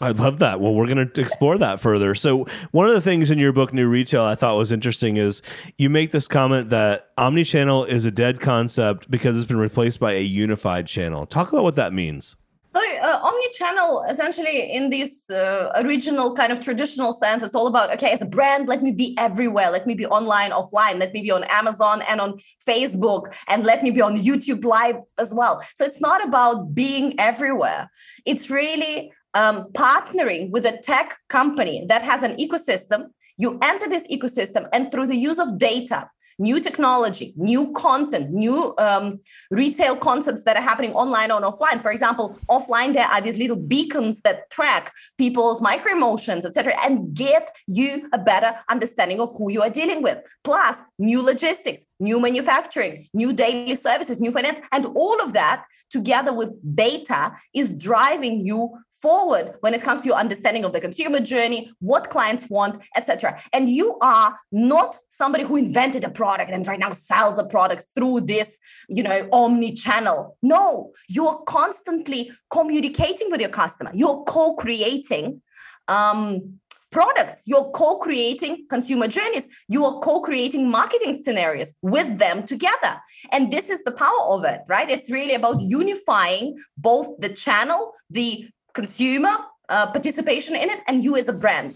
I 0.00 0.10
love 0.10 0.40
that. 0.40 0.60
Well, 0.60 0.74
we're 0.74 0.86
going 0.86 1.08
to 1.08 1.20
explore 1.20 1.56
that 1.58 1.80
further. 1.80 2.14
So, 2.14 2.46
one 2.72 2.88
of 2.88 2.94
the 2.94 3.00
things 3.00 3.30
in 3.30 3.38
your 3.38 3.52
book, 3.52 3.72
New 3.72 3.88
Retail, 3.88 4.22
I 4.22 4.34
thought 4.34 4.56
was 4.56 4.72
interesting 4.72 5.16
is 5.16 5.40
you 5.78 5.88
make 5.88 6.10
this 6.10 6.26
comment 6.26 6.70
that 6.70 7.14
omnichannel 7.16 7.86
is 7.86 8.04
a 8.04 8.10
dead 8.10 8.40
concept 8.40 9.08
because 9.10 9.36
it's 9.36 9.46
been 9.46 9.56
replaced 9.56 10.00
by 10.00 10.12
a 10.12 10.22
unified 10.22 10.86
channel. 10.88 11.26
Talk 11.26 11.52
about 11.52 11.62
what 11.62 11.76
that 11.76 11.92
means. 11.92 12.36
So, 12.74 12.80
uh, 12.80 13.20
omni-channel, 13.22 14.04
essentially, 14.08 14.72
in 14.72 14.90
this 14.90 15.30
uh, 15.30 15.70
original 15.76 16.34
kind 16.34 16.50
of 16.52 16.60
traditional 16.60 17.12
sense, 17.12 17.44
it's 17.44 17.54
all 17.54 17.68
about 17.68 17.92
okay, 17.92 18.10
as 18.10 18.20
a 18.20 18.26
brand, 18.26 18.66
let 18.66 18.82
me 18.82 18.90
be 18.90 19.14
everywhere. 19.16 19.70
Let 19.70 19.86
me 19.86 19.94
be 19.94 20.06
online, 20.06 20.50
offline. 20.50 20.98
Let 20.98 21.12
me 21.12 21.22
be 21.22 21.30
on 21.30 21.44
Amazon 21.44 22.02
and 22.08 22.20
on 22.20 22.40
Facebook, 22.66 23.32
and 23.46 23.62
let 23.62 23.84
me 23.84 23.92
be 23.92 24.00
on 24.00 24.16
YouTube 24.16 24.64
Live 24.64 24.96
as 25.18 25.32
well. 25.32 25.62
So, 25.76 25.84
it's 25.84 26.00
not 26.00 26.26
about 26.26 26.74
being 26.74 27.14
everywhere. 27.20 27.88
It's 28.26 28.50
really 28.50 29.12
um, 29.34 29.64
partnering 29.72 30.50
with 30.50 30.66
a 30.66 30.78
tech 30.78 31.18
company 31.28 31.84
that 31.88 32.02
has 32.02 32.22
an 32.22 32.36
ecosystem, 32.36 33.06
you 33.36 33.58
enter 33.62 33.88
this 33.88 34.06
ecosystem, 34.08 34.68
and 34.72 34.90
through 34.90 35.06
the 35.06 35.16
use 35.16 35.38
of 35.38 35.58
data, 35.58 36.08
new 36.38 36.60
technology, 36.60 37.32
new 37.36 37.72
content, 37.72 38.30
new 38.30 38.74
um, 38.78 39.20
retail 39.50 39.96
concepts 39.96 40.44
that 40.44 40.56
are 40.56 40.62
happening 40.62 40.92
online 40.92 41.30
or 41.30 41.40
offline. 41.40 41.80
For 41.80 41.90
example, 41.90 42.38
offline 42.50 42.92
there 42.94 43.06
are 43.06 43.20
these 43.20 43.38
little 43.38 43.56
beacons 43.56 44.20
that 44.22 44.50
track 44.50 44.92
people's 45.18 45.60
micro 45.60 45.92
emotions, 45.92 46.44
etc., 46.44 46.74
and 46.84 47.14
get 47.14 47.54
you 47.66 48.08
a 48.12 48.18
better 48.18 48.54
understanding 48.68 49.20
of 49.20 49.30
who 49.36 49.50
you 49.50 49.62
are 49.62 49.70
dealing 49.70 50.02
with. 50.02 50.18
Plus, 50.42 50.78
new 50.98 51.22
logistics, 51.22 51.84
new 52.00 52.20
manufacturing, 52.20 53.08
new 53.14 53.32
daily 53.32 53.74
services, 53.74 54.20
new 54.20 54.30
finance, 54.30 54.58
and 54.72 54.86
all 54.86 55.20
of 55.22 55.32
that 55.32 55.64
together 55.90 56.32
with 56.32 56.50
data 56.74 57.32
is 57.54 57.76
driving 57.76 58.44
you 58.44 58.76
forward 58.90 59.54
when 59.60 59.74
it 59.74 59.82
comes 59.82 60.00
to 60.00 60.06
your 60.06 60.16
understanding 60.16 60.64
of 60.64 60.72
the 60.72 60.80
consumer 60.80 61.20
journey, 61.20 61.70
what 61.80 62.10
clients 62.10 62.48
want, 62.48 62.82
etc. 62.96 63.40
And 63.52 63.68
you 63.68 63.98
are 64.00 64.36
not 64.50 64.98
somebody 65.08 65.44
who 65.44 65.56
invented 65.56 66.02
a 66.04 66.10
product 66.10 66.23
and 66.24 66.66
right 66.66 66.78
now 66.78 66.92
sells 66.92 67.38
a 67.38 67.44
product 67.44 67.84
through 67.94 68.22
this, 68.22 68.58
you 68.88 69.02
know, 69.02 69.28
omni-channel. 69.32 70.36
No, 70.42 70.92
you're 71.08 71.42
constantly 71.46 72.32
communicating 72.50 73.30
with 73.30 73.40
your 73.40 73.50
customer. 73.50 73.90
You're 73.94 74.24
co-creating 74.24 75.42
um, 75.88 76.58
products. 76.90 77.42
You're 77.46 77.70
co-creating 77.70 78.66
consumer 78.70 79.08
journeys. 79.08 79.48
You 79.68 79.84
are 79.84 80.00
co-creating 80.00 80.70
marketing 80.70 81.20
scenarios 81.22 81.74
with 81.82 82.18
them 82.18 82.44
together. 82.44 83.00
And 83.32 83.50
this 83.50 83.68
is 83.68 83.82
the 83.84 83.92
power 83.92 84.22
of 84.28 84.44
it, 84.44 84.60
right? 84.68 84.88
It's 84.88 85.10
really 85.10 85.34
about 85.34 85.60
unifying 85.60 86.56
both 86.78 87.18
the 87.18 87.28
channel, 87.28 87.92
the 88.10 88.48
consumer 88.74 89.36
uh, 89.68 89.86
participation 89.86 90.54
in 90.54 90.70
it 90.70 90.80
and 90.86 91.02
you 91.02 91.16
as 91.16 91.28
a 91.28 91.32
brand. 91.32 91.74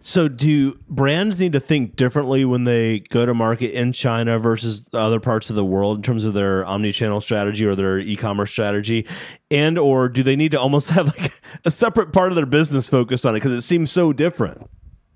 So, 0.00 0.28
do 0.28 0.78
brands 0.88 1.40
need 1.40 1.54
to 1.54 1.60
think 1.60 1.96
differently 1.96 2.44
when 2.44 2.64
they 2.64 3.00
go 3.00 3.24
to 3.24 3.32
market 3.32 3.72
in 3.72 3.92
China 3.92 4.38
versus 4.38 4.86
other 4.92 5.18
parts 5.18 5.48
of 5.48 5.56
the 5.56 5.64
world 5.64 5.96
in 5.96 6.02
terms 6.02 6.24
of 6.24 6.34
their 6.34 6.64
omni-channel 6.66 7.22
strategy 7.22 7.64
or 7.64 7.74
their 7.74 7.98
e-commerce 7.98 8.50
strategy, 8.50 9.06
and 9.50 9.78
or 9.78 10.08
do 10.08 10.22
they 10.22 10.36
need 10.36 10.52
to 10.52 10.60
almost 10.60 10.88
have 10.90 11.06
like 11.06 11.32
a 11.64 11.70
separate 11.70 12.12
part 12.12 12.32
of 12.32 12.36
their 12.36 12.46
business 12.46 12.88
focused 12.88 13.24
on 13.24 13.34
it 13.34 13.38
because 13.38 13.52
it 13.52 13.62
seems 13.62 13.90
so 13.90 14.12
different? 14.12 14.68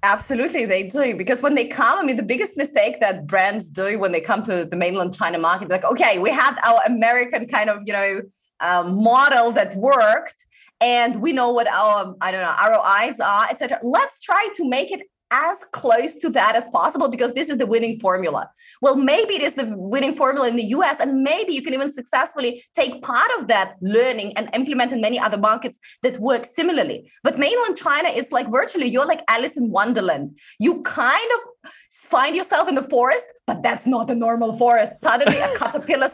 Absolutely, 0.03 0.65
they 0.65 0.85
do. 0.85 1.17
Because 1.17 1.43
when 1.43 1.55
they 1.55 1.67
come, 1.67 1.99
I 1.99 2.03
mean, 2.03 2.17
the 2.17 2.23
biggest 2.23 2.57
mistake 2.57 3.01
that 3.01 3.27
brands 3.27 3.71
do 3.71 3.99
when 3.99 4.13
they 4.13 4.21
come 4.21 4.43
to 4.45 4.65
the 4.65 4.77
mainland 4.77 5.17
China 5.17 5.39
market, 5.39 5.69
like, 5.69 5.85
okay, 5.85 6.19
we 6.19 6.31
had 6.31 6.57
our 6.65 6.81
American 6.87 7.47
kind 7.47 7.69
of, 7.69 7.83
you 7.85 7.93
know, 7.93 8.21
um, 8.61 9.03
model 9.03 9.53
that 9.53 9.75
worked 9.75 10.47
and 10.81 11.17
we 11.23 11.33
know 11.33 11.51
what 11.51 11.69
our 11.69 12.15
i 12.21 12.31
don't 12.31 12.43
know 12.43 12.55
rois 12.69 13.19
are 13.21 13.47
etc 13.49 13.79
let's 13.83 14.23
try 14.23 14.49
to 14.55 14.69
make 14.69 14.91
it 14.93 15.01
as 15.31 15.59
close 15.73 16.17
to 16.17 16.31
that 16.31 16.55
as 16.55 16.69
possible 16.69 17.09
because 17.09 17.33
this 17.33 17.49
is 17.49 17.59
the 17.59 17.67
winning 17.67 17.99
formula. 17.99 18.49
Well, 18.81 18.97
maybe 18.97 19.35
it 19.35 19.43
is 19.43 19.55
the 19.55 19.75
winning 19.77 20.15
formula 20.15 20.49
in 20.49 20.57
the 20.57 20.65
US, 20.65 21.01
and 21.01 21.23
maybe 21.23 21.53
you 21.53 21.63
can 21.63 21.75
even 21.75 21.93
successfully 21.93 22.65
take 22.75 23.03
part 23.03 23.31
of 23.39 23.49
that 23.49 23.75
learning 23.81 24.37
and 24.37 24.49
implement 24.55 24.93
in 24.93 25.01
many 25.01 25.19
other 25.19 25.39
markets 25.39 25.79
that 26.03 26.19
work 26.21 26.47
similarly. 26.47 27.11
But 27.23 27.39
mainland 27.39 27.77
China 27.77 28.09
is 28.09 28.33
like 28.33 28.51
virtually 28.51 28.89
you're 28.89 29.07
like 29.07 29.23
Alice 29.29 29.57
in 29.57 29.71
Wonderland. 29.71 30.39
You 30.59 30.83
kind 30.83 31.31
of 31.37 31.71
find 31.91 32.37
yourself 32.37 32.69
in 32.69 32.75
the 32.75 32.83
forest, 32.83 33.27
but 33.47 33.63
that's 33.63 33.87
not 33.87 34.11
a 34.11 34.15
normal 34.15 34.53
forest. 34.57 34.95
Suddenly, 35.01 35.39
a 35.39 35.49
caterpillar 35.59 36.09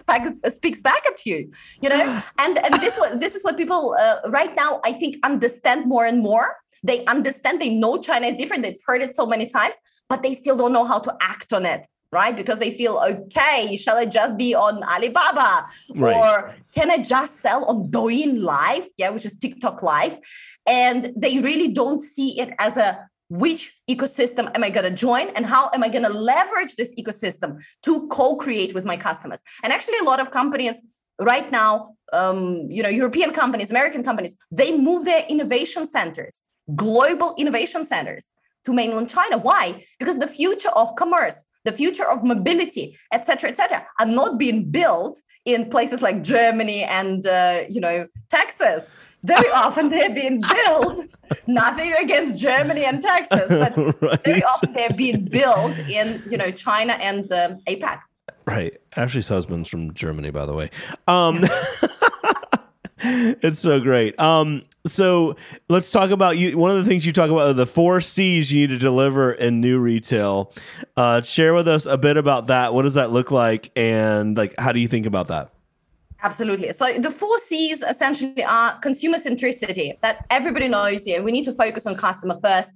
speaks 0.48 0.80
back 0.80 1.04
at 1.06 1.26
you, 1.26 1.50
you 1.80 1.88
know. 1.88 2.22
And 2.38 2.58
and 2.58 2.74
this 2.74 2.98
this 3.16 3.34
is 3.34 3.44
what 3.44 3.56
people 3.56 3.96
uh, 3.98 4.16
right 4.28 4.54
now 4.56 4.80
I 4.84 4.92
think 4.92 5.16
understand 5.22 5.86
more 5.86 6.06
and 6.06 6.20
more 6.20 6.56
they 6.82 7.04
understand, 7.06 7.60
they 7.60 7.70
know 7.70 7.98
China 7.98 8.26
is 8.26 8.34
different. 8.34 8.62
They've 8.62 8.80
heard 8.86 9.02
it 9.02 9.14
so 9.14 9.26
many 9.26 9.46
times, 9.46 9.76
but 10.08 10.22
they 10.22 10.32
still 10.32 10.56
don't 10.56 10.72
know 10.72 10.84
how 10.84 10.98
to 11.00 11.16
act 11.20 11.52
on 11.52 11.64
it, 11.64 11.86
right? 12.10 12.36
Because 12.36 12.58
they 12.58 12.70
feel, 12.70 12.98
okay, 12.98 13.76
shall 13.76 13.96
I 13.96 14.06
just 14.06 14.36
be 14.36 14.54
on 14.54 14.82
Alibaba? 14.82 15.66
Right. 15.94 16.16
Or 16.16 16.54
can 16.74 16.90
I 16.90 16.98
just 16.98 17.40
sell 17.40 17.64
on 17.66 17.90
Douyin 17.90 18.42
Live? 18.42 18.86
Yeah, 18.96 19.10
which 19.10 19.24
is 19.24 19.38
TikTok 19.38 19.82
Live. 19.82 20.18
And 20.66 21.12
they 21.16 21.38
really 21.38 21.68
don't 21.68 22.00
see 22.00 22.38
it 22.40 22.54
as 22.58 22.76
a 22.76 23.08
which 23.28 23.74
ecosystem 23.88 24.54
am 24.54 24.62
I 24.62 24.68
going 24.68 24.84
to 24.84 24.94
join 24.94 25.28
and 25.30 25.46
how 25.46 25.70
am 25.72 25.82
I 25.82 25.88
going 25.88 26.04
to 26.04 26.12
leverage 26.12 26.76
this 26.76 26.94
ecosystem 26.96 27.62
to 27.84 28.06
co-create 28.08 28.74
with 28.74 28.84
my 28.84 28.96
customers? 28.96 29.42
And 29.62 29.72
actually, 29.72 29.98
a 29.98 30.04
lot 30.04 30.20
of 30.20 30.30
companies 30.30 30.82
right 31.18 31.50
now, 31.50 31.94
um, 32.12 32.66
you 32.70 32.82
know, 32.82 32.90
European 32.90 33.32
companies, 33.32 33.70
American 33.70 34.04
companies, 34.04 34.36
they 34.50 34.76
move 34.76 35.06
their 35.06 35.24
innovation 35.28 35.86
centers 35.86 36.42
global 36.74 37.34
innovation 37.38 37.84
centers 37.84 38.28
to 38.64 38.72
mainland 38.72 39.10
China. 39.10 39.38
Why? 39.38 39.84
Because 39.98 40.18
the 40.18 40.26
future 40.26 40.70
of 40.70 40.94
commerce, 40.96 41.44
the 41.64 41.72
future 41.72 42.08
of 42.08 42.22
mobility, 42.22 42.96
etc., 43.12 43.26
cetera, 43.26 43.50
et 43.50 43.56
cetera, 43.56 43.86
are 44.00 44.06
not 44.06 44.38
being 44.38 44.70
built 44.70 45.20
in 45.44 45.68
places 45.68 46.02
like 46.02 46.22
Germany 46.22 46.84
and 46.84 47.26
uh, 47.26 47.62
you 47.68 47.80
know 47.80 48.06
Texas. 48.30 48.90
Very 49.24 49.50
often 49.54 49.88
they're 49.90 50.14
being 50.14 50.40
built. 50.40 51.00
Nothing 51.46 51.92
against 51.94 52.40
Germany 52.40 52.84
and 52.84 53.00
Texas, 53.00 53.48
but 53.48 53.76
right. 54.02 54.24
very 54.24 54.42
often 54.42 54.72
they're 54.72 54.90
being 54.96 55.24
built 55.24 55.76
in 55.88 56.22
you 56.30 56.36
know 56.36 56.50
China 56.50 56.94
and 56.94 57.30
um, 57.32 57.58
APAC. 57.66 58.00
Right. 58.46 58.78
Ashley's 58.96 59.28
husband's 59.28 59.68
from 59.68 59.94
Germany, 59.94 60.30
by 60.30 60.46
the 60.46 60.54
way. 60.54 60.70
Um, 61.06 61.40
it's 62.98 63.60
so 63.60 63.80
great. 63.80 64.18
Um, 64.18 64.62
so 64.86 65.36
let's 65.68 65.90
talk 65.90 66.10
about 66.10 66.38
you. 66.38 66.58
One 66.58 66.70
of 66.70 66.76
the 66.76 66.84
things 66.84 67.06
you 67.06 67.12
talk 67.12 67.30
about 67.30 67.48
are 67.48 67.52
the 67.52 67.66
four 67.66 68.00
C's 68.00 68.52
you 68.52 68.66
need 68.66 68.74
to 68.74 68.78
deliver 68.78 69.32
in 69.32 69.60
new 69.60 69.78
retail. 69.78 70.52
Uh, 70.96 71.22
share 71.22 71.54
with 71.54 71.68
us 71.68 71.86
a 71.86 71.96
bit 71.96 72.16
about 72.16 72.48
that. 72.48 72.74
What 72.74 72.82
does 72.82 72.94
that 72.94 73.10
look 73.10 73.30
like, 73.30 73.70
and 73.76 74.36
like 74.36 74.54
how 74.58 74.72
do 74.72 74.80
you 74.80 74.88
think 74.88 75.06
about 75.06 75.28
that? 75.28 75.52
Absolutely. 76.24 76.72
So 76.72 76.92
the 76.92 77.10
four 77.10 77.36
C's 77.38 77.82
essentially 77.82 78.44
are 78.44 78.78
consumer 78.78 79.18
centricity 79.18 80.00
that 80.02 80.24
everybody 80.30 80.68
knows. 80.68 81.06
Yeah, 81.06 81.20
we 81.20 81.32
need 81.32 81.44
to 81.46 81.52
focus 81.52 81.86
on 81.86 81.96
customer 81.96 82.38
first. 82.40 82.72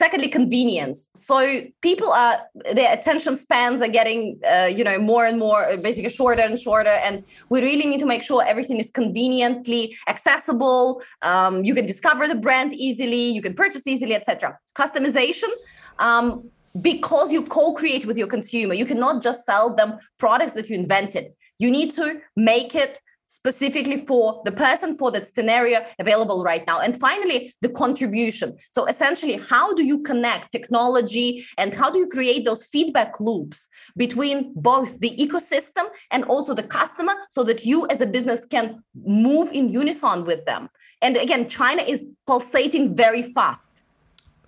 Secondly, 0.00 0.28
convenience. 0.28 1.10
So 1.14 1.60
people 1.82 2.10
are 2.10 2.40
their 2.72 2.90
attention 2.90 3.36
spans 3.36 3.82
are 3.82 3.94
getting 4.00 4.40
uh, 4.50 4.70
you 4.78 4.82
know 4.82 4.98
more 4.98 5.26
and 5.26 5.38
more 5.38 5.62
uh, 5.66 5.76
basically 5.76 6.08
shorter 6.08 6.40
and 6.40 6.58
shorter, 6.58 6.96
and 7.06 7.22
we 7.50 7.60
really 7.60 7.84
need 7.84 8.00
to 8.00 8.06
make 8.06 8.22
sure 8.22 8.42
everything 8.42 8.78
is 8.78 8.88
conveniently 8.88 9.94
accessible. 10.08 11.02
Um, 11.20 11.64
you 11.64 11.74
can 11.74 11.84
discover 11.84 12.26
the 12.26 12.34
brand 12.46 12.72
easily, 12.72 13.24
you 13.36 13.42
can 13.42 13.52
purchase 13.52 13.86
easily, 13.86 14.14
etc. 14.14 14.58
Customization. 14.74 15.50
Um, 15.98 16.48
because 16.80 17.30
you 17.30 17.44
co-create 17.44 18.06
with 18.06 18.16
your 18.16 18.28
consumer 18.28 18.74
you 18.74 18.86
cannot 18.86 19.20
just 19.20 19.44
sell 19.44 19.74
them 19.74 19.98
products 20.18 20.52
that 20.52 20.70
you 20.70 20.76
invented 20.76 21.32
you 21.58 21.68
need 21.68 21.90
to 21.90 22.20
make 22.36 22.76
it 22.76 23.00
specifically 23.30 23.96
for 23.96 24.42
the 24.44 24.50
person 24.50 24.92
for 24.92 25.12
that 25.12 25.24
scenario 25.24 25.86
available 26.00 26.42
right 26.42 26.66
now. 26.66 26.80
And 26.80 26.96
finally, 26.96 27.54
the 27.60 27.68
contribution. 27.68 28.56
So 28.72 28.86
essentially, 28.86 29.40
how 29.48 29.72
do 29.72 29.84
you 29.84 30.02
connect 30.02 30.50
technology 30.50 31.46
and 31.56 31.72
how 31.72 31.90
do 31.90 32.00
you 32.00 32.08
create 32.08 32.44
those 32.44 32.64
feedback 32.64 33.20
loops 33.20 33.68
between 33.96 34.52
both 34.56 34.98
the 34.98 35.10
ecosystem 35.10 35.84
and 36.10 36.24
also 36.24 36.54
the 36.54 36.64
customer 36.64 37.12
so 37.30 37.44
that 37.44 37.64
you 37.64 37.86
as 37.86 38.00
a 38.00 38.06
business 38.06 38.44
can 38.44 38.82
move 39.04 39.52
in 39.52 39.68
unison 39.68 40.24
with 40.24 40.44
them? 40.46 40.68
And 41.00 41.16
again, 41.16 41.48
China 41.48 41.82
is 41.82 42.04
pulsating 42.26 42.96
very 42.96 43.22
fast. 43.22 43.70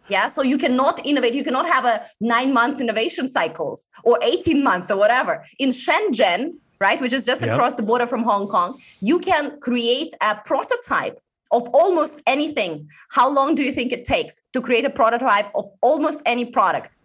Yeah, 0.08 0.26
so 0.26 0.42
you 0.42 0.58
cannot 0.58 1.06
innovate. 1.06 1.34
You 1.34 1.44
cannot 1.44 1.66
have 1.66 1.84
a 1.84 2.04
nine 2.20 2.52
month 2.52 2.80
innovation 2.80 3.28
cycles 3.28 3.86
or 4.02 4.18
18 4.22 4.64
months 4.64 4.90
or 4.90 4.96
whatever. 4.96 5.46
In 5.60 5.70
Shenzhen, 5.70 6.54
right, 6.82 7.00
which 7.00 7.14
is 7.14 7.24
just 7.24 7.40
yep. 7.40 7.52
across 7.52 7.74
the 7.74 7.82
border 7.82 8.06
from 8.06 8.22
Hong 8.24 8.46
Kong, 8.48 8.80
you 9.00 9.18
can 9.20 9.58
create 9.60 10.12
a 10.20 10.34
prototype 10.44 11.18
of 11.52 11.68
almost 11.68 12.20
anything. 12.26 12.88
How 13.10 13.30
long 13.30 13.54
do 13.54 13.62
you 13.62 13.72
think 13.72 13.92
it 13.92 14.04
takes 14.04 14.42
to 14.52 14.60
create 14.60 14.84
a 14.84 14.90
prototype 14.90 15.48
of 15.54 15.64
almost 15.80 16.20
any 16.26 16.44
product? 16.44 16.98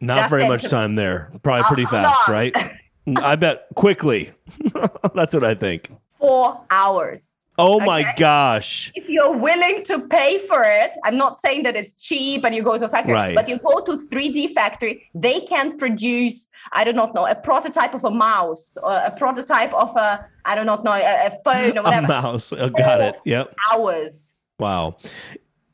Not 0.00 0.16
just 0.16 0.30
very 0.30 0.48
much 0.48 0.64
time 0.68 0.96
there. 0.96 1.30
Probably 1.42 1.64
pretty 1.64 1.84
uh, 1.84 1.90
fast, 1.90 2.28
right? 2.28 2.54
I 3.16 3.36
bet 3.36 3.66
quickly. 3.74 4.32
That's 5.14 5.34
what 5.34 5.44
I 5.44 5.54
think. 5.54 5.90
Four 6.10 6.60
hours. 6.70 7.38
Oh 7.58 7.76
okay? 7.76 7.86
my 7.86 8.14
gosh. 8.16 8.90
If 8.94 9.08
you're 9.08 9.36
willing 9.36 9.82
to 9.84 10.00
pay 10.08 10.38
for 10.38 10.62
it, 10.64 10.92
I'm 11.04 11.16
not 11.16 11.36
saying 11.36 11.64
that 11.64 11.76
it's 11.76 11.92
cheap 11.92 12.44
and 12.44 12.54
you 12.54 12.62
go 12.62 12.78
to 12.78 12.86
a 12.86 12.88
factory, 12.88 13.14
right. 13.14 13.34
but 13.34 13.48
you 13.48 13.58
go 13.58 13.80
to 13.80 13.92
3D 13.92 14.50
factory, 14.50 15.10
they 15.14 15.40
can 15.40 15.76
produce, 15.76 16.48
I 16.72 16.84
do 16.84 16.92
not 16.92 17.14
know, 17.14 17.26
a 17.26 17.34
prototype 17.34 17.94
of 17.94 18.04
a 18.04 18.10
mouse 18.10 18.76
or 18.82 18.94
a 18.94 19.10
prototype 19.10 19.72
of 19.74 19.94
a, 19.96 20.26
I 20.46 20.54
do 20.54 20.64
not 20.64 20.82
know, 20.82 20.92
a, 20.92 21.26
a 21.26 21.30
phone 21.44 21.76
or 21.76 21.82
whatever. 21.84 22.06
A 22.06 22.08
mouse. 22.08 22.52
Oh, 22.52 22.70
got 22.70 23.00
it. 23.00 23.16
Yep. 23.24 23.54
Hours. 23.70 24.34
Wow. 24.58 24.96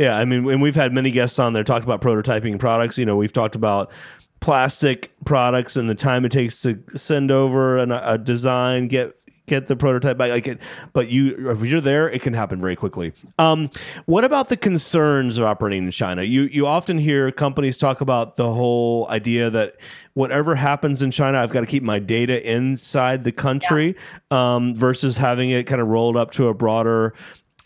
Yeah. 0.01 0.19
I 0.19 0.25
mean, 0.25 0.45
when 0.45 0.61
we've 0.61 0.77
had 0.77 0.93
many 0.93 1.13
guests 1.13 1.39
on 1.39 1.53
there 1.53 1.65
talked 1.65 1.85
about 1.85 2.01
prototyping 2.01 2.59
products, 2.59 2.99
you 2.99 3.07
know, 3.07 3.17
we've 3.17 3.33
talked 3.33 3.55
about 3.55 3.93
plastic 4.41 5.13
products 5.25 5.77
and 5.77 5.89
the 5.89 5.95
time 5.95 6.25
it 6.25 6.33
takes 6.33 6.63
to 6.63 6.83
send 6.95 7.31
over 7.31 7.79
an, 7.79 7.93
a 7.93 8.19
design, 8.19 8.89
get 8.89 9.15
get 9.49 9.67
the 9.67 9.77
prototype 9.77 10.19
back. 10.19 10.31
Like 10.31 10.47
it, 10.47 10.59
but 10.93 11.09
you, 11.09 11.51
if 11.51 11.63
you're 11.63 11.81
there, 11.81 12.09
it 12.09 12.23
can 12.23 12.35
happen 12.35 12.61
very 12.61 12.77
quickly. 12.77 13.13
Um, 13.39 13.71
what 14.07 14.25
about 14.25 14.49
the 14.49 14.57
concerns 14.57 15.39
of 15.39 15.45
operating 15.45 15.85
in 15.85 15.91
China? 15.91 16.23
You 16.23 16.43
you 16.43 16.67
often 16.67 16.99
hear 16.99 17.31
companies 17.33 17.79
talk 17.79 18.01
about 18.01 18.37
the 18.37 18.53
whole 18.53 19.09
idea 19.11 19.51
that 19.51 19.77
whatever 20.15 20.55
happens 20.55 21.03
in 21.03 21.11
China, 21.11 21.39
I've 21.39 21.53
got 21.53 21.61
to 21.61 21.67
keep 21.67 21.83
my 21.83 21.99
data 21.99 22.51
inside 22.51 23.25
the 23.25 23.33
country 23.33 23.97
yeah. 24.31 24.57
um, 24.57 24.75
versus 24.75 25.17
having 25.17 25.51
it 25.51 25.65
kind 25.65 25.81
of 25.81 25.89
rolled 25.89 26.17
up 26.17 26.31
to 26.33 26.49
a 26.49 26.55
broader 26.55 27.15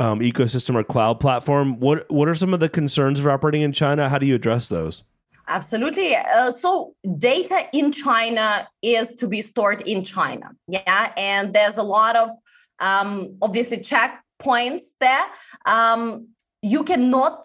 um, 0.01 0.21
ecosystem 0.21 0.75
or 0.75 0.85
cloud 0.85 1.21
platform. 1.21 1.79
What 1.81 2.11
what 2.11 2.29
are 2.29 2.35
some 2.35 2.55
of 2.55 2.61
the 2.61 2.69
concerns 2.69 3.21
of 3.21 3.27
operating 3.27 3.63
in 3.63 3.73
China? 3.73 4.09
How 4.09 4.19
do 4.19 4.27
you 4.27 4.35
address 4.35 4.69
those? 4.69 5.03
Absolutely. 5.49 6.15
Uh, 6.17 6.51
so 6.51 6.95
data 7.19 7.69
in 7.73 7.93
China 7.93 8.69
is 8.81 9.15
to 9.15 9.27
be 9.27 9.43
stored 9.43 9.87
in 9.87 10.05
China. 10.05 10.51
Yeah. 10.69 11.13
And 11.17 11.53
there's 11.53 11.77
a 11.77 11.83
lot 11.83 12.17
of 12.17 12.31
um, 12.79 13.37
obviously 13.43 13.79
checkpoints 13.79 14.83
there. 15.01 15.25
Um, 15.67 16.29
you 16.63 16.85
cannot 16.85 17.45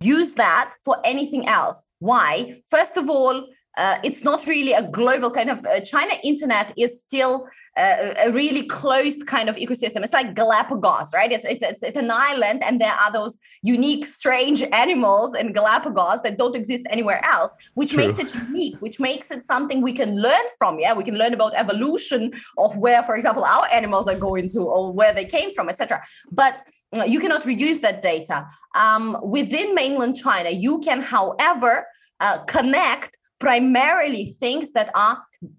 use 0.00 0.34
that 0.34 0.74
for 0.84 0.98
anything 1.04 1.46
else. 1.46 1.86
Why? 2.00 2.60
First 2.68 2.96
of 2.96 3.08
all, 3.08 3.46
uh, 3.76 3.98
it's 4.04 4.22
not 4.22 4.46
really 4.46 4.72
a 4.72 4.82
global 4.88 5.30
kind 5.30 5.50
of 5.50 5.64
uh, 5.64 5.80
China 5.80 6.12
internet 6.22 6.72
is 6.76 7.00
still 7.00 7.48
uh, 7.76 8.12
a 8.18 8.30
really 8.30 8.66
closed 8.66 9.26
kind 9.26 9.48
of 9.48 9.56
ecosystem. 9.56 10.02
It's 10.02 10.12
like 10.12 10.34
Galapagos, 10.34 11.14
right? 11.14 11.32
It's, 11.32 11.44
it's 11.46 11.62
it's 11.62 11.82
it's 11.82 11.96
an 11.96 12.10
island, 12.10 12.62
and 12.62 12.78
there 12.78 12.92
are 12.92 13.10
those 13.10 13.38
unique, 13.62 14.04
strange 14.06 14.62
animals 14.72 15.34
in 15.34 15.52
Galapagos 15.52 16.20
that 16.22 16.36
don't 16.36 16.54
exist 16.54 16.84
anywhere 16.90 17.24
else, 17.24 17.50
which 17.74 17.92
True. 17.92 18.04
makes 18.04 18.18
it 18.18 18.34
unique, 18.34 18.76
which 18.80 19.00
makes 19.00 19.30
it 19.30 19.46
something 19.46 19.80
we 19.80 19.94
can 19.94 20.20
learn 20.20 20.44
from. 20.58 20.78
Yeah, 20.80 20.92
we 20.92 21.04
can 21.04 21.16
learn 21.16 21.32
about 21.32 21.54
evolution 21.54 22.32
of 22.58 22.76
where, 22.76 23.02
for 23.02 23.16
example, 23.16 23.44
our 23.44 23.66
animals 23.72 24.06
are 24.06 24.18
going 24.18 24.48
to 24.50 24.60
or 24.60 24.92
where 24.92 25.14
they 25.14 25.24
came 25.24 25.50
from, 25.54 25.70
etc. 25.70 26.02
But 26.30 26.60
uh, 26.94 27.04
you 27.04 27.20
cannot 27.20 27.42
reuse 27.44 27.80
that 27.80 28.02
data 28.02 28.46
um, 28.74 29.16
within 29.22 29.74
mainland 29.74 30.16
China. 30.16 30.50
You 30.50 30.78
can, 30.80 31.00
however, 31.00 31.86
uh, 32.20 32.38
connect 32.44 33.16
primarily 33.42 34.24
things 34.38 34.70
that 34.70 34.88
are 34.94 35.16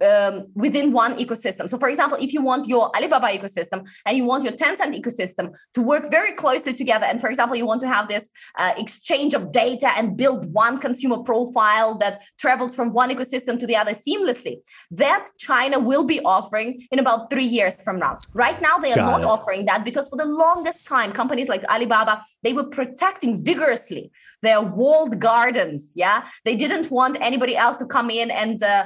um, 0.09 0.47
within 0.55 0.93
one 0.93 1.13
ecosystem. 1.17 1.67
So, 1.67 1.77
for 1.77 1.89
example, 1.89 2.17
if 2.21 2.31
you 2.31 2.41
want 2.41 2.65
your 2.65 2.85
Alibaba 2.95 3.27
ecosystem 3.27 3.85
and 4.05 4.15
you 4.15 4.23
want 4.23 4.45
your 4.45 4.53
Tencent 4.53 4.97
ecosystem 4.97 5.53
to 5.73 5.81
work 5.81 6.09
very 6.09 6.31
closely 6.31 6.73
together, 6.73 7.05
and 7.05 7.19
for 7.19 7.29
example, 7.29 7.57
you 7.57 7.65
want 7.65 7.81
to 7.81 7.89
have 7.89 8.07
this 8.07 8.29
uh, 8.57 8.73
exchange 8.77 9.33
of 9.33 9.51
data 9.51 9.89
and 9.97 10.15
build 10.15 10.53
one 10.53 10.77
consumer 10.77 11.17
profile 11.17 11.97
that 11.97 12.21
travels 12.39 12.73
from 12.73 12.93
one 12.93 13.09
ecosystem 13.09 13.59
to 13.59 13.67
the 13.67 13.75
other 13.75 13.91
seamlessly, 13.91 14.55
that 14.91 15.27
China 15.37 15.77
will 15.77 16.05
be 16.05 16.21
offering 16.21 16.87
in 16.89 16.99
about 16.99 17.29
three 17.29 17.49
years 17.57 17.83
from 17.83 17.99
now. 17.99 18.17
Right 18.33 18.61
now, 18.61 18.77
they 18.77 18.93
are 18.93 19.03
Got 19.03 19.11
not 19.11 19.21
it. 19.21 19.27
offering 19.27 19.65
that 19.65 19.83
because 19.83 20.07
for 20.07 20.15
the 20.15 20.31
longest 20.43 20.85
time, 20.85 21.11
companies 21.11 21.49
like 21.49 21.65
Alibaba 21.65 22.21
they 22.43 22.53
were 22.53 22.69
protecting 22.79 23.43
vigorously 23.43 24.09
their 24.43 24.61
walled 24.61 25.19
gardens. 25.19 25.93
Yeah, 25.95 26.27
they 26.45 26.55
didn't 26.55 26.91
want 26.91 27.17
anybody 27.19 27.55
else 27.57 27.77
to 27.77 27.85
come 27.85 28.09
in 28.09 28.29
and 28.29 28.61
uh, 28.61 28.85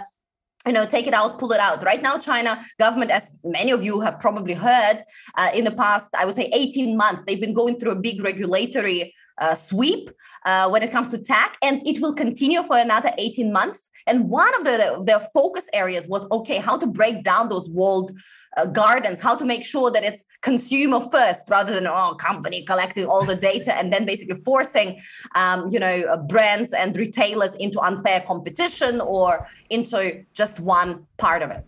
you 0.67 0.73
know 0.73 0.85
take 0.85 1.07
it 1.07 1.13
out 1.13 1.39
pull 1.39 1.51
it 1.53 1.59
out 1.59 1.83
right 1.83 2.01
now 2.01 2.17
china 2.17 2.61
government 2.77 3.09
as 3.09 3.39
many 3.43 3.71
of 3.71 3.81
you 3.83 4.01
have 4.01 4.19
probably 4.19 4.53
heard 4.53 4.97
uh, 5.35 5.49
in 5.53 5.63
the 5.63 5.71
past 5.71 6.09
i 6.17 6.25
would 6.25 6.35
say 6.35 6.49
18 6.53 6.97
months 6.97 7.21
they've 7.25 7.39
been 7.39 7.53
going 7.53 7.77
through 7.77 7.91
a 7.91 7.95
big 7.95 8.21
regulatory 8.21 9.13
uh, 9.39 9.55
sweep 9.55 10.09
uh, 10.45 10.67
when 10.69 10.83
it 10.83 10.91
comes 10.91 11.07
to 11.09 11.17
tech 11.17 11.57
and 11.61 11.81
it 11.85 12.01
will 12.01 12.13
continue 12.13 12.63
for 12.63 12.77
another 12.77 13.11
18 13.17 13.53
months 13.53 13.89
and 14.07 14.29
one 14.29 14.53
of 14.55 14.63
the, 14.63 15.03
their 15.05 15.19
focus 15.19 15.65
areas 15.73 16.07
was 16.07 16.27
okay 16.31 16.57
how 16.57 16.75
to 16.75 16.87
break 16.87 17.23
down 17.23 17.47
those 17.47 17.69
walled 17.69 18.11
uh, 18.57 18.65
gardens 18.65 19.21
how 19.21 19.35
to 19.35 19.45
make 19.45 19.63
sure 19.63 19.89
that 19.91 20.03
it's 20.03 20.25
consumer 20.41 20.99
first 20.99 21.49
rather 21.49 21.73
than 21.73 21.87
oh 21.87 22.15
company 22.19 22.63
collecting 22.63 23.05
all 23.05 23.23
the 23.23 23.35
data 23.35 23.77
and 23.77 23.93
then 23.93 24.05
basically 24.05 24.35
forcing 24.43 24.99
um, 25.35 25.67
you 25.69 25.79
know 25.79 26.03
uh, 26.09 26.17
brands 26.17 26.73
and 26.73 26.97
retailers 26.97 27.55
into 27.55 27.79
unfair 27.79 28.21
competition 28.27 28.99
or 29.01 29.47
into 29.69 30.23
just 30.33 30.59
one 30.59 31.05
part 31.17 31.41
of 31.41 31.51
it 31.51 31.63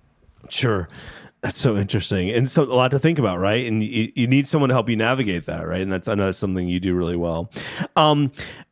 sure 0.50 0.88
that's 1.42 1.60
so 1.60 1.78
interesting 1.78 2.30
and 2.30 2.52
so 2.52 2.64
a 2.64 2.66
lot 2.66 2.92
to 2.92 3.00
think 3.00 3.18
about, 3.18 3.40
right? 3.40 3.66
And 3.66 3.82
you, 3.82 4.12
you 4.14 4.28
need 4.28 4.46
someone 4.46 4.68
to 4.70 4.76
help 4.76 4.90
you 4.90 4.98
navigate 4.98 5.46
that, 5.46 5.66
right? 5.66 5.82
And 5.82 5.92
that's 5.92 6.10
I 6.10 6.16
know 6.16 6.26
that's 6.26 6.38
something 6.38 6.68
you 6.68 6.82
do 6.82 6.94
really 6.94 7.16
well. 7.16 7.50
Um, 7.96 8.32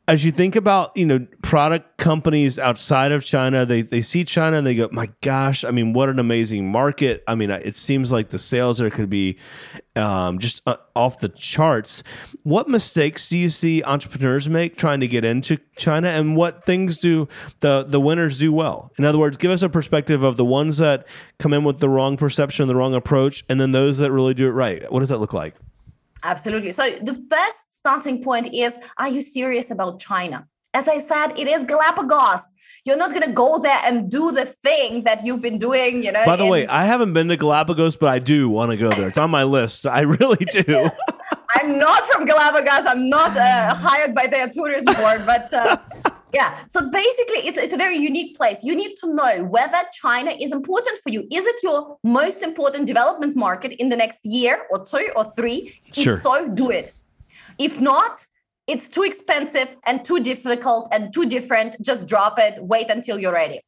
as 0.09 0.23
you 0.23 0.31
think 0.31 0.55
about 0.55 0.95
you 0.95 1.05
know 1.05 1.27
product 1.41 1.97
companies 1.97 2.57
outside 2.57 3.11
of 3.11 3.25
China, 3.25 3.65
they 3.65 3.81
they 3.81 4.01
see 4.01 4.23
China 4.23 4.57
and 4.57 4.65
they 4.65 4.75
go, 4.75 4.87
my 4.91 5.09
gosh, 5.21 5.65
I 5.65 5.71
mean, 5.71 5.91
what 5.91 6.07
an 6.07 6.17
amazing 6.17 6.71
market. 6.71 7.23
I 7.27 7.35
mean, 7.35 7.51
it 7.51 7.75
seems 7.75 8.11
like 8.11 8.29
the 8.29 8.39
sales 8.39 8.77
there 8.77 8.89
could 8.89 9.09
be 9.09 9.37
um, 9.97 10.39
just 10.39 10.61
uh, 10.65 10.77
off 10.95 11.19
the 11.19 11.27
charts. 11.29 12.03
What 12.43 12.69
mistakes 12.69 13.27
do 13.27 13.35
you 13.35 13.49
see 13.49 13.83
entrepreneurs 13.83 14.47
make 14.47 14.77
trying 14.77 15.01
to 15.01 15.07
get 15.07 15.25
into 15.25 15.57
China, 15.75 16.07
and 16.07 16.37
what 16.37 16.63
things 16.63 16.99
do 16.99 17.27
the 17.59 17.83
the 17.85 17.99
winners 17.99 18.39
do 18.39 18.53
well? 18.53 18.93
In 18.97 19.03
other 19.03 19.17
words, 19.17 19.35
give 19.35 19.51
us 19.51 19.61
a 19.61 19.69
perspective 19.69 20.23
of 20.23 20.37
the 20.37 20.45
ones 20.45 20.77
that 20.77 21.05
come 21.37 21.53
in 21.53 21.65
with 21.65 21.79
the 21.79 21.89
wrong 21.89 22.15
perception, 22.15 22.67
the 22.69 22.75
wrong 22.75 22.95
approach, 22.95 23.43
and 23.49 23.59
then 23.59 23.73
those 23.73 23.97
that 23.97 24.11
really 24.11 24.33
do 24.33 24.47
it 24.47 24.51
right. 24.51 24.89
What 24.89 25.01
does 25.01 25.09
that 25.09 25.17
look 25.17 25.33
like? 25.33 25.55
Absolutely. 26.23 26.71
So 26.71 26.89
the 27.01 27.13
first 27.13 27.66
starting 27.87 28.21
point 28.21 28.53
is 28.53 28.77
Are 28.97 29.07
you 29.07 29.21
serious 29.21 29.71
about 29.71 29.93
China? 29.99 30.45
As 30.73 30.89
I 30.89 30.99
said, 30.99 31.27
it 31.41 31.47
is 31.47 31.63
Galapagos. 31.63 32.41
You're 32.83 32.97
not 32.97 33.11
going 33.11 33.23
to 33.23 33.31
go 33.31 33.59
there 33.59 33.79
and 33.85 34.11
do 34.11 34.31
the 34.33 34.45
thing 34.45 35.03
that 35.05 35.25
you've 35.25 35.41
been 35.41 35.57
doing, 35.57 36.03
you 36.03 36.11
know. 36.11 36.25
By 36.25 36.35
the 36.35 36.43
in- 36.43 36.49
way, 36.49 36.67
I 36.67 36.83
haven't 36.83 37.13
been 37.13 37.29
to 37.29 37.37
Galapagos, 37.37 37.95
but 37.95 38.09
I 38.09 38.19
do 38.19 38.49
want 38.49 38.71
to 38.71 38.77
go 38.77 38.89
there. 38.89 39.07
It's 39.07 39.17
on 39.17 39.31
my 39.31 39.43
list. 39.43 39.87
I 39.87 40.01
really 40.01 40.43
do. 40.45 40.89
I'm 41.55 41.79
not 41.79 42.05
from 42.07 42.25
Galapagos. 42.25 42.85
I'm 42.91 43.09
not 43.09 43.31
uh, 43.37 43.73
hired 43.73 44.13
by 44.13 44.27
their 44.27 44.49
tourism 44.49 44.93
board, 44.95 45.21
but 45.25 45.51
uh, 45.53 45.77
yeah. 46.33 46.49
So 46.67 46.79
basically, 46.89 47.41
it's, 47.47 47.57
it's 47.57 47.73
a 47.73 47.81
very 47.85 47.97
unique 47.97 48.35
place. 48.35 48.59
You 48.63 48.75
need 48.75 48.95
to 49.01 49.07
know 49.19 49.45
whether 49.45 49.81
China 50.03 50.31
is 50.45 50.51
important 50.51 50.97
for 51.03 51.09
you. 51.09 51.21
Is 51.31 51.45
it 51.45 51.57
your 51.63 51.97
most 52.03 52.43
important 52.43 52.85
development 52.85 53.37
market 53.37 53.71
in 53.81 53.87
the 53.89 53.95
next 53.95 54.19
year 54.23 54.65
or 54.71 54.85
two 54.85 55.07
or 55.15 55.23
three? 55.37 55.79
Sure. 55.93 56.17
If 56.17 56.21
so, 56.21 56.49
do 56.53 56.69
it. 56.69 56.93
If 57.57 57.79
not, 57.79 58.25
it's 58.67 58.87
too 58.87 59.03
expensive 59.03 59.75
and 59.85 60.03
too 60.03 60.19
difficult 60.19 60.89
and 60.91 61.13
too 61.13 61.25
different. 61.25 61.81
Just 61.81 62.07
drop 62.07 62.37
it. 62.37 62.55
Wait 62.59 62.89
until 62.89 63.17
you're 63.17 63.33
ready. 63.33 63.61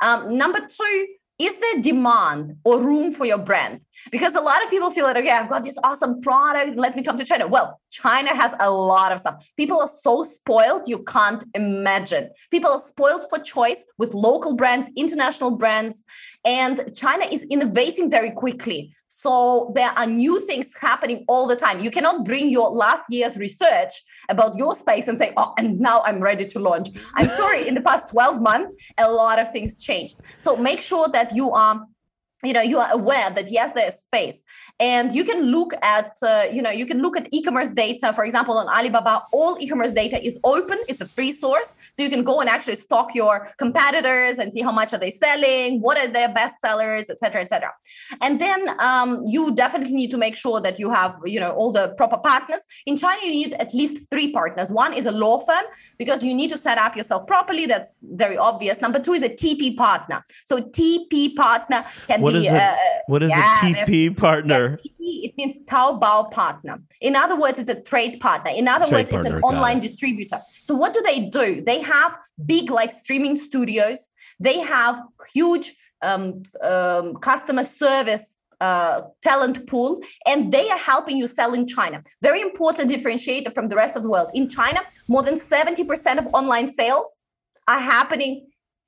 Um, 0.00 0.36
number 0.36 0.60
two, 0.60 1.06
is 1.38 1.56
there 1.58 1.82
demand 1.82 2.56
or 2.64 2.80
room 2.80 3.12
for 3.12 3.26
your 3.26 3.38
brand? 3.38 3.84
Because 4.10 4.34
a 4.34 4.40
lot 4.40 4.62
of 4.64 4.70
people 4.70 4.90
feel 4.90 5.04
like, 5.04 5.16
okay, 5.16 5.30
I've 5.30 5.50
got 5.50 5.64
this 5.64 5.78
awesome 5.84 6.22
product. 6.22 6.78
Let 6.78 6.96
me 6.96 7.02
come 7.02 7.18
to 7.18 7.24
China. 7.24 7.46
Well, 7.46 7.78
China 7.90 8.34
has 8.34 8.54
a 8.58 8.70
lot 8.70 9.12
of 9.12 9.20
stuff. 9.20 9.46
People 9.56 9.80
are 9.80 9.88
so 9.88 10.22
spoiled, 10.22 10.88
you 10.88 11.02
can't 11.04 11.44
imagine. 11.54 12.30
People 12.50 12.70
are 12.70 12.78
spoiled 12.78 13.22
for 13.28 13.38
choice 13.38 13.84
with 13.98 14.14
local 14.14 14.56
brands, 14.56 14.88
international 14.96 15.56
brands, 15.56 16.04
and 16.44 16.90
China 16.94 17.26
is 17.30 17.42
innovating 17.50 18.10
very 18.10 18.30
quickly. 18.30 18.92
So 19.08 19.72
there 19.74 19.90
are 19.90 20.06
new 20.06 20.40
things 20.40 20.74
happening 20.80 21.24
all 21.28 21.46
the 21.46 21.56
time. 21.56 21.80
You 21.80 21.90
cannot 21.90 22.24
bring 22.24 22.48
your 22.48 22.70
last 22.70 23.04
year's 23.10 23.36
research 23.36 23.92
about 24.28 24.56
your 24.56 24.74
space 24.74 25.08
and 25.08 25.18
say, 25.18 25.32
oh, 25.36 25.54
and 25.58 25.78
now 25.80 26.02
I'm 26.04 26.20
ready 26.20 26.46
to 26.46 26.58
launch. 26.58 26.88
I'm 27.14 27.28
sorry, 27.28 27.66
in 27.66 27.74
the 27.74 27.80
past 27.80 28.08
12 28.08 28.40
months, 28.42 28.82
a 28.98 29.10
lot 29.10 29.38
of 29.38 29.50
things 29.50 29.82
changed. 29.82 30.20
So 30.38 30.56
make 30.56 30.80
sure 30.80 31.08
that 31.08 31.34
you 31.34 31.52
are 31.52 31.86
you 32.44 32.52
know 32.52 32.62
you 32.62 32.78
are 32.78 32.90
aware 32.92 33.30
that 33.30 33.50
yes 33.50 33.72
there 33.72 33.86
is 33.86 34.00
space. 34.00 34.42
And 34.78 35.14
you 35.14 35.24
can 35.24 35.42
look 35.44 35.72
at 35.82 36.14
uh, 36.22 36.46
you 36.52 36.62
know 36.62 36.70
you 36.70 36.86
can 36.86 37.00
look 37.02 37.16
at 37.16 37.28
e-commerce 37.32 37.70
data 37.70 38.12
for 38.12 38.24
example 38.24 38.58
on 38.58 38.68
alibaba 38.68 39.24
all 39.32 39.56
e-commerce 39.60 39.92
data 39.92 40.22
is 40.24 40.38
open. 40.44 40.78
It's 40.88 41.00
a 41.00 41.06
free 41.06 41.32
source. 41.32 41.74
So 41.92 42.02
you 42.02 42.10
can 42.10 42.24
go 42.24 42.40
and 42.40 42.48
actually 42.48 42.76
stock 42.76 43.14
your 43.14 43.48
competitors 43.58 44.38
and 44.38 44.52
see 44.52 44.60
how 44.60 44.72
much 44.72 44.92
are 44.92 44.98
they 44.98 45.10
selling 45.10 45.80
what 45.80 45.96
are 45.98 46.08
their 46.08 46.28
best 46.28 46.56
sellers 46.60 47.08
etc 47.10 47.42
etc 47.42 47.70
and 48.20 48.40
then 48.40 48.68
um, 48.80 49.22
you 49.26 49.54
definitely 49.54 49.94
need 49.94 50.10
to 50.10 50.18
make 50.18 50.36
sure 50.36 50.60
that 50.60 50.78
you 50.78 50.90
have 50.90 51.18
you 51.24 51.40
know 51.40 51.52
all 51.52 51.72
the 51.72 51.88
proper 51.96 52.18
partners. 52.18 52.60
In 52.86 52.96
china 52.96 53.20
you 53.24 53.30
need 53.30 53.54
at 53.54 53.74
least 53.74 54.10
three 54.10 54.32
partners. 54.32 54.70
One 54.70 54.92
is 54.92 55.06
a 55.06 55.12
law 55.12 55.38
firm 55.38 55.64
because 55.98 56.24
you 56.24 56.34
need 56.34 56.50
to 56.50 56.58
set 56.58 56.78
up 56.78 56.96
yourself 56.96 57.26
properly. 57.26 57.66
That's 57.66 58.00
very 58.02 58.36
obvious. 58.36 58.80
Number 58.80 58.98
two 58.98 59.14
is 59.14 59.22
a 59.22 59.28
tp 59.28 59.76
partner. 59.76 60.22
So 60.44 60.60
tp 60.60 61.34
partner 61.36 61.84
can 62.06 62.25
what 62.26 62.34
is, 62.34 62.52
uh, 62.52 62.76
what 63.06 63.22
is 63.22 63.30
yeah, 63.30 63.68
a 63.68 63.86
TP 63.86 64.16
partner? 64.16 64.78
It 64.98 65.36
means 65.36 65.58
Taobao 65.66 66.30
partner. 66.30 66.80
In 67.00 67.14
other 67.16 67.36
words, 67.36 67.58
it's 67.58 67.68
a 67.68 67.80
trade 67.80 68.20
partner. 68.20 68.50
In 68.50 68.68
other 68.68 68.86
trade 68.86 69.08
words, 69.08 69.10
partner, 69.10 69.36
it's 69.36 69.38
an 69.38 69.42
online 69.42 69.78
it. 69.78 69.82
distributor. 69.82 70.40
So 70.62 70.74
what 70.74 70.94
do 70.94 71.02
they 71.02 71.20
do? 71.20 71.62
They 71.62 71.80
have 71.80 72.18
big 72.44 72.70
live 72.70 72.92
streaming 72.92 73.36
studios. 73.36 74.08
They 74.40 74.58
have 74.60 75.00
huge 75.32 75.74
um, 76.02 76.42
um, 76.62 77.14
customer 77.16 77.64
service 77.64 78.36
uh, 78.60 79.02
talent 79.22 79.66
pool 79.66 80.02
and 80.26 80.52
they 80.52 80.70
are 80.70 80.78
helping 80.78 81.16
you 81.16 81.28
sell 81.28 81.52
in 81.52 81.66
China. 81.66 82.02
Very 82.22 82.40
important 82.40 82.90
differentiator 82.90 83.52
from 83.52 83.68
the 83.68 83.76
rest 83.76 83.96
of 83.96 84.02
the 84.02 84.08
world. 84.08 84.30
In 84.34 84.48
China, 84.48 84.80
more 85.08 85.22
than 85.22 85.34
70% 85.34 86.18
of 86.18 86.26
online 86.32 86.68
sales 86.68 87.16
are 87.68 87.80
happening 87.80 88.46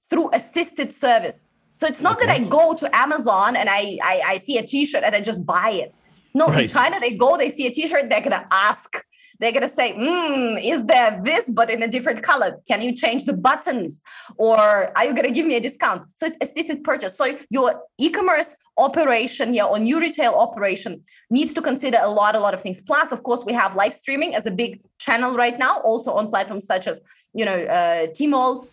through 0.09 0.31
assisted 0.33 0.93
service. 0.93 1.48
So 1.79 1.87
it's 1.87 2.01
not 2.01 2.17
okay. 2.17 2.27
that 2.27 2.41
I 2.41 2.45
go 2.45 2.75
to 2.75 2.97
Amazon 2.97 3.55
and 3.55 3.71
I, 3.71 3.99
I, 4.03 4.23
I 4.33 4.39
see 4.39 4.59
a 4.59 4.65
T-shirt 4.65 5.05
and 5.05 5.15
I 5.15 5.21
just 5.21 5.47
buy 5.47 5.71
it. 5.71 5.95
No, 6.35 6.47
right. 6.49 6.63
in 6.63 6.67
China 6.67 6.99
they 6.99 7.17
go, 7.17 7.37
they 7.37 7.51
see 7.51 7.69
a 7.69 7.71
T-shirt, 7.71 8.11
they're 8.11 8.21
gonna 8.21 8.49
ask. 8.51 9.01
They're 9.39 9.53
gonna 9.53 9.69
say, 9.69 9.93
mm, 9.93 10.61
"Is 10.61 10.87
there 10.87 11.21
this, 11.23 11.49
but 11.49 11.71
in 11.71 11.81
a 11.85 11.87
different 11.87 12.25
color? 12.25 12.59
Can 12.67 12.83
you 12.83 12.93
change 12.93 13.25
the 13.27 13.33
buttons, 13.33 14.03
or 14.37 14.59
are 14.97 15.05
you 15.05 15.15
gonna 15.15 15.31
give 15.31 15.47
me 15.47 15.55
a 15.55 15.61
discount?" 15.61 16.03
So 16.15 16.27
it's 16.27 16.37
assisted 16.41 16.83
purchase. 16.83 17.17
So 17.17 17.27
your 17.49 17.81
e-commerce 17.99 18.57
operation, 18.77 19.55
yeah, 19.55 19.67
or 19.67 19.79
new 19.79 20.01
retail 20.01 20.33
operation 20.35 21.03
needs 21.31 21.55
to 21.55 21.63
consider 21.63 21.99
a 22.03 22.11
lot, 22.11 22.35
a 22.35 22.41
lot 22.41 22.53
of 22.53 22.61
things. 22.61 22.81
Plus, 22.81 23.13
of 23.13 23.23
course, 23.23 23.45
we 23.45 23.53
have 23.53 23.77
live 23.77 23.93
streaming 23.93 24.35
as 24.35 24.45
a 24.47 24.51
big 24.51 24.81
channel 24.99 25.37
right 25.37 25.57
now, 25.57 25.79
also 25.83 26.11
on 26.15 26.29
platforms 26.31 26.67
such 26.67 26.89
as 26.89 27.01
you 27.33 27.45
know 27.45 27.59
uh, 27.79 28.09
Tmall, 28.09 28.67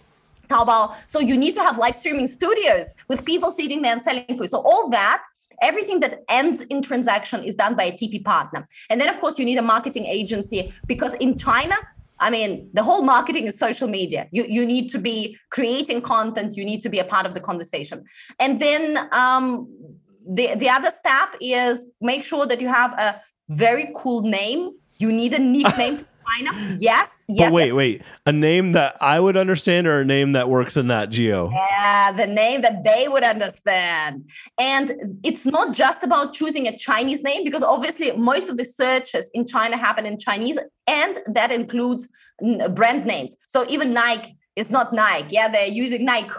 Taobao. 0.47 0.95
So 1.07 1.19
you 1.19 1.37
need 1.37 1.53
to 1.55 1.61
have 1.61 1.77
live 1.77 1.95
streaming 1.95 2.27
studios 2.27 2.93
with 3.09 3.25
people 3.25 3.51
sitting 3.51 3.81
there 3.81 3.93
and 3.93 4.01
selling 4.01 4.25
food. 4.37 4.49
So 4.49 4.59
all 4.59 4.89
that, 4.89 5.23
everything 5.61 5.99
that 6.01 6.23
ends 6.29 6.61
in 6.61 6.81
transaction 6.81 7.43
is 7.43 7.55
done 7.55 7.75
by 7.75 7.83
a 7.85 7.91
TP 7.91 8.23
partner. 8.23 8.67
And 8.89 8.99
then 8.99 9.09
of 9.09 9.19
course 9.19 9.39
you 9.39 9.45
need 9.45 9.57
a 9.57 9.63
marketing 9.63 10.05
agency 10.05 10.73
because 10.87 11.13
in 11.15 11.37
China, 11.37 11.75
I 12.19 12.29
mean, 12.29 12.69
the 12.73 12.81
whole 12.81 13.01
marketing 13.01 13.45
is 13.45 13.57
social 13.59 13.89
media. 13.89 14.27
You 14.31 14.45
you 14.47 14.65
need 14.65 14.89
to 14.89 14.99
be 14.99 15.37
creating 15.49 16.01
content. 16.01 16.55
You 16.55 16.63
need 16.63 16.81
to 16.81 16.89
be 16.89 16.99
a 16.99 17.03
part 17.03 17.25
of 17.25 17.33
the 17.33 17.41
conversation. 17.41 18.05
And 18.39 18.61
then 18.61 19.09
um, 19.11 19.67
the 20.25 20.55
the 20.55 20.69
other 20.69 20.91
step 20.91 21.35
is 21.41 21.85
make 21.99 22.23
sure 22.23 22.45
that 22.45 22.61
you 22.61 22.69
have 22.69 22.93
a 22.93 23.21
very 23.49 23.91
cool 23.95 24.21
name. 24.21 24.71
You 24.97 25.11
need 25.11 25.33
a 25.33 25.39
nickname 25.39 26.05
China? 26.27 26.75
Yes. 26.79 27.21
Yes. 27.27 27.51
But 27.51 27.53
wait, 27.53 27.65
yes. 27.65 27.73
wait. 27.73 28.01
A 28.25 28.31
name 28.31 28.73
that 28.73 28.97
I 29.01 29.19
would 29.19 29.37
understand 29.37 29.87
or 29.87 29.99
a 29.99 30.05
name 30.05 30.33
that 30.33 30.49
works 30.49 30.77
in 30.77 30.87
that 30.87 31.09
geo? 31.09 31.49
Yeah, 31.51 32.11
the 32.11 32.27
name 32.27 32.61
that 32.61 32.83
they 32.83 33.07
would 33.07 33.23
understand. 33.23 34.29
And 34.59 35.19
it's 35.23 35.45
not 35.45 35.75
just 35.75 36.03
about 36.03 36.33
choosing 36.33 36.67
a 36.67 36.77
Chinese 36.77 37.21
name 37.23 37.43
because 37.43 37.63
obviously 37.63 38.11
most 38.11 38.49
of 38.49 38.57
the 38.57 38.65
searches 38.65 39.29
in 39.33 39.45
China 39.45 39.77
happen 39.77 40.05
in 40.05 40.17
Chinese 40.17 40.59
and 40.87 41.17
that 41.27 41.51
includes 41.51 42.07
brand 42.71 43.05
names. 43.05 43.35
So 43.47 43.65
even 43.69 43.93
Nike 43.93 44.37
it's 44.55 44.69
not 44.69 44.93
Nike. 44.93 45.35
Yeah, 45.35 45.49
they're 45.49 45.67
using 45.67 46.05
Nike. 46.05 46.29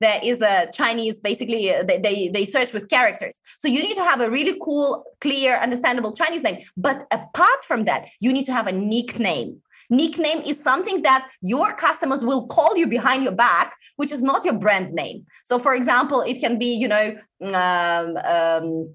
There 0.00 0.20
is 0.22 0.40
a 0.42 0.68
Chinese, 0.72 1.20
basically, 1.20 1.74
uh, 1.74 1.82
they, 1.82 1.98
they, 1.98 2.28
they 2.28 2.44
search 2.44 2.72
with 2.72 2.88
characters. 2.88 3.40
So 3.58 3.68
you 3.68 3.82
need 3.82 3.96
to 3.96 4.04
have 4.04 4.20
a 4.20 4.30
really 4.30 4.58
cool, 4.62 5.04
clear, 5.20 5.56
understandable 5.56 6.12
Chinese 6.12 6.42
name. 6.42 6.60
But 6.76 7.06
apart 7.10 7.64
from 7.64 7.84
that, 7.84 8.08
you 8.20 8.32
need 8.32 8.44
to 8.44 8.52
have 8.52 8.66
a 8.66 8.72
nickname. 8.72 9.60
Nickname 9.90 10.40
is 10.40 10.62
something 10.62 11.02
that 11.02 11.28
your 11.40 11.72
customers 11.74 12.24
will 12.24 12.46
call 12.46 12.76
you 12.76 12.86
behind 12.86 13.22
your 13.22 13.32
back, 13.32 13.74
which 13.96 14.12
is 14.12 14.22
not 14.22 14.44
your 14.44 14.54
brand 14.54 14.92
name. 14.92 15.24
So, 15.44 15.58
for 15.58 15.74
example, 15.74 16.20
it 16.20 16.40
can 16.40 16.58
be, 16.58 16.74
you 16.74 16.88
know, 16.88 17.16
um, 17.54 18.16
um, 18.24 18.94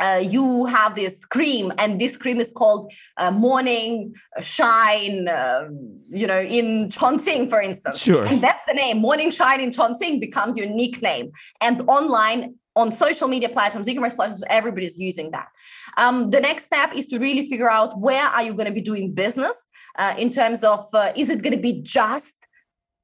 uh, 0.00 0.22
you 0.22 0.66
have 0.66 0.94
this 0.94 1.24
cream 1.24 1.72
and 1.78 2.00
this 2.00 2.16
cream 2.16 2.40
is 2.40 2.50
called 2.50 2.92
uh, 3.16 3.30
morning 3.30 4.14
shine 4.40 5.28
uh, 5.28 5.68
you 6.08 6.26
know 6.26 6.40
in 6.40 6.88
chongqing 6.88 7.48
for 7.48 7.60
instance 7.60 7.98
Sure. 8.00 8.24
and 8.24 8.40
that's 8.40 8.64
the 8.66 8.74
name 8.74 8.98
morning 8.98 9.30
shine 9.30 9.60
in 9.60 9.70
chongqing 9.70 10.20
becomes 10.20 10.56
your 10.56 10.66
nickname 10.68 11.30
and 11.60 11.82
online 11.88 12.54
on 12.76 12.92
social 12.92 13.28
media 13.28 13.48
platforms 13.48 13.88
e-commerce 13.88 14.14
platforms 14.14 14.42
everybody's 14.48 14.98
using 14.98 15.30
that 15.30 15.48
um, 15.96 16.30
the 16.30 16.40
next 16.40 16.64
step 16.64 16.94
is 16.94 17.06
to 17.06 17.18
really 17.18 17.46
figure 17.48 17.70
out 17.70 17.98
where 17.98 18.26
are 18.26 18.42
you 18.42 18.54
going 18.54 18.66
to 18.66 18.72
be 18.72 18.80
doing 18.80 19.12
business 19.12 19.66
uh, 19.98 20.14
in 20.16 20.30
terms 20.30 20.62
of 20.62 20.80
uh, 20.94 21.12
is 21.16 21.28
it 21.30 21.42
going 21.42 21.54
to 21.54 21.60
be 21.60 21.80
just 21.82 22.34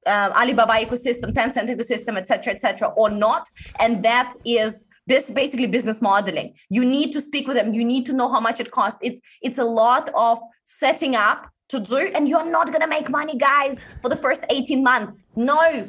uh, 0.06 0.30
Alibaba 0.36 0.74
ecosystem, 0.74 1.32
Tencent 1.32 1.68
ecosystem, 1.68 2.16
et 2.16 2.26
cetera, 2.26 2.52
et 2.52 2.60
cetera, 2.60 2.88
or 2.88 3.10
not. 3.10 3.48
And 3.80 4.02
that 4.02 4.34
is 4.44 4.84
this 5.06 5.30
basically 5.30 5.66
business 5.66 6.00
modeling. 6.00 6.54
You 6.70 6.84
need 6.84 7.12
to 7.12 7.20
speak 7.20 7.46
with 7.46 7.56
them. 7.56 7.72
You 7.72 7.84
need 7.84 8.06
to 8.06 8.12
know 8.12 8.30
how 8.30 8.40
much 8.40 8.60
it 8.60 8.70
costs. 8.70 9.00
It's 9.02 9.20
it's 9.42 9.58
a 9.58 9.64
lot 9.64 10.10
of 10.14 10.38
setting 10.64 11.14
up 11.14 11.48
to 11.68 11.80
do, 11.80 12.10
and 12.14 12.28
you're 12.28 12.44
not 12.44 12.72
gonna 12.72 12.88
make 12.88 13.08
money, 13.10 13.36
guys, 13.36 13.84
for 14.02 14.08
the 14.08 14.16
first 14.16 14.44
18 14.50 14.82
months. 14.82 15.22
No, 15.36 15.86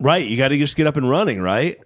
Right. 0.00 0.26
You 0.26 0.36
got 0.36 0.48
to 0.48 0.58
just 0.58 0.76
get 0.76 0.86
up 0.86 0.96
and 0.96 1.08
running, 1.08 1.40
right? 1.40 1.78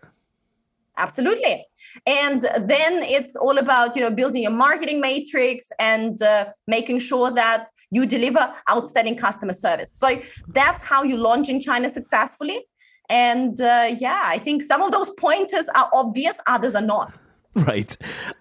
absolutely. 0.97 1.65
And 2.07 2.43
then 2.43 3.03
it's 3.05 3.37
all 3.37 3.59
about 3.59 3.95
you 3.95 4.03
know 4.03 4.11
building 4.11 4.45
a 4.47 4.51
marketing 4.51 5.01
matrix 5.01 5.69
and 5.79 6.21
uh, 6.21 6.47
making 6.67 6.99
sure 6.99 7.31
that 7.31 7.69
you 7.91 8.05
deliver 8.07 8.53
outstanding 8.71 9.17
customer 9.17 9.53
service. 9.53 9.93
So 9.95 10.21
that's 10.49 10.83
how 10.83 11.05
you 11.05 11.17
launch 11.17 11.49
in 11.49 11.61
China 11.61 11.89
successfully. 11.89 12.67
And 13.09 13.61
uh, 13.61 13.95
yeah, 13.99 14.23
I 14.25 14.39
think 14.39 14.63
some 14.63 14.83
of 14.83 14.93
those 14.93 15.11
pointers 15.11 15.69
are 15.75 15.89
obvious, 15.93 16.41
others 16.47 16.75
are 16.75 16.83
not. 16.83 17.19
Right. 17.55 17.97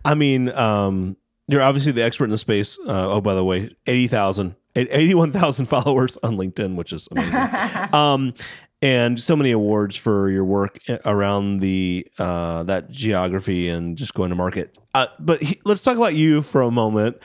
I 0.06 0.14
mean, 0.14 0.50
um, 0.50 1.18
you're 1.48 1.64
obviously 1.64 1.92
the 1.92 2.04
expert 2.04 2.26
in 2.26 2.30
the 2.30 2.38
space. 2.38 2.78
Uh, 2.78 3.14
oh, 3.14 3.22
by 3.22 3.34
the 3.34 3.44
way, 3.44 3.72
80,000, 3.88 4.56
81,000 4.76 5.66
followers 5.68 6.18
on 6.22 6.38
LinkedIn, 6.38 6.76
which 6.76 6.94
is 6.94 7.08
amazing. 7.10 7.34
um, 7.94 8.34
and 8.82 9.20
so 9.20 9.36
many 9.36 9.52
awards 9.52 9.96
for 9.96 10.30
your 10.30 10.46
work 10.46 10.78
around 11.06 11.62
the 11.62 12.06
uh, 12.20 12.62
that 12.64 12.92
geography 12.92 13.70
and 13.70 13.98
just 13.98 14.14
going 14.14 14.30
to 14.30 14.36
market. 14.36 14.78
Uh, 14.94 15.08
but 15.20 15.42
he, 15.42 15.60
let's 15.66 15.82
talk 15.82 15.98
about 15.98 16.14
you 16.14 16.44
for 16.44 16.62
a 16.62 16.70
moment. 16.70 17.18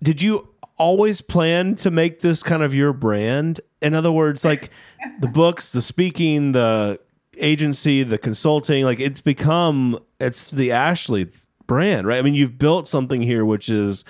Did 0.00 0.22
you 0.22 0.48
always 0.78 1.20
plan 1.20 1.74
to 1.76 1.90
make 1.90 2.20
this 2.20 2.42
kind 2.42 2.62
of 2.62 2.74
your 2.74 2.92
brand? 2.92 3.60
In 3.82 3.94
other 3.94 4.12
words, 4.12 4.44
like 4.44 4.70
the 5.20 5.28
books, 5.32 5.72
the 5.72 5.82
speaking, 5.82 6.52
the 6.52 7.00
agency, 7.36 8.02
the 8.02 8.18
consulting, 8.18 8.84
like 8.84 9.00
it's 9.00 9.20
become 9.20 9.98
it's 10.20 10.50
the 10.50 10.72
Ashley 10.72 11.30
brand, 11.66 12.06
right? 12.06 12.18
I 12.18 12.22
mean, 12.22 12.34
you've 12.34 12.58
built 12.58 12.88
something 12.88 13.22
here 13.22 13.44
which 13.44 13.68
is 13.68 14.04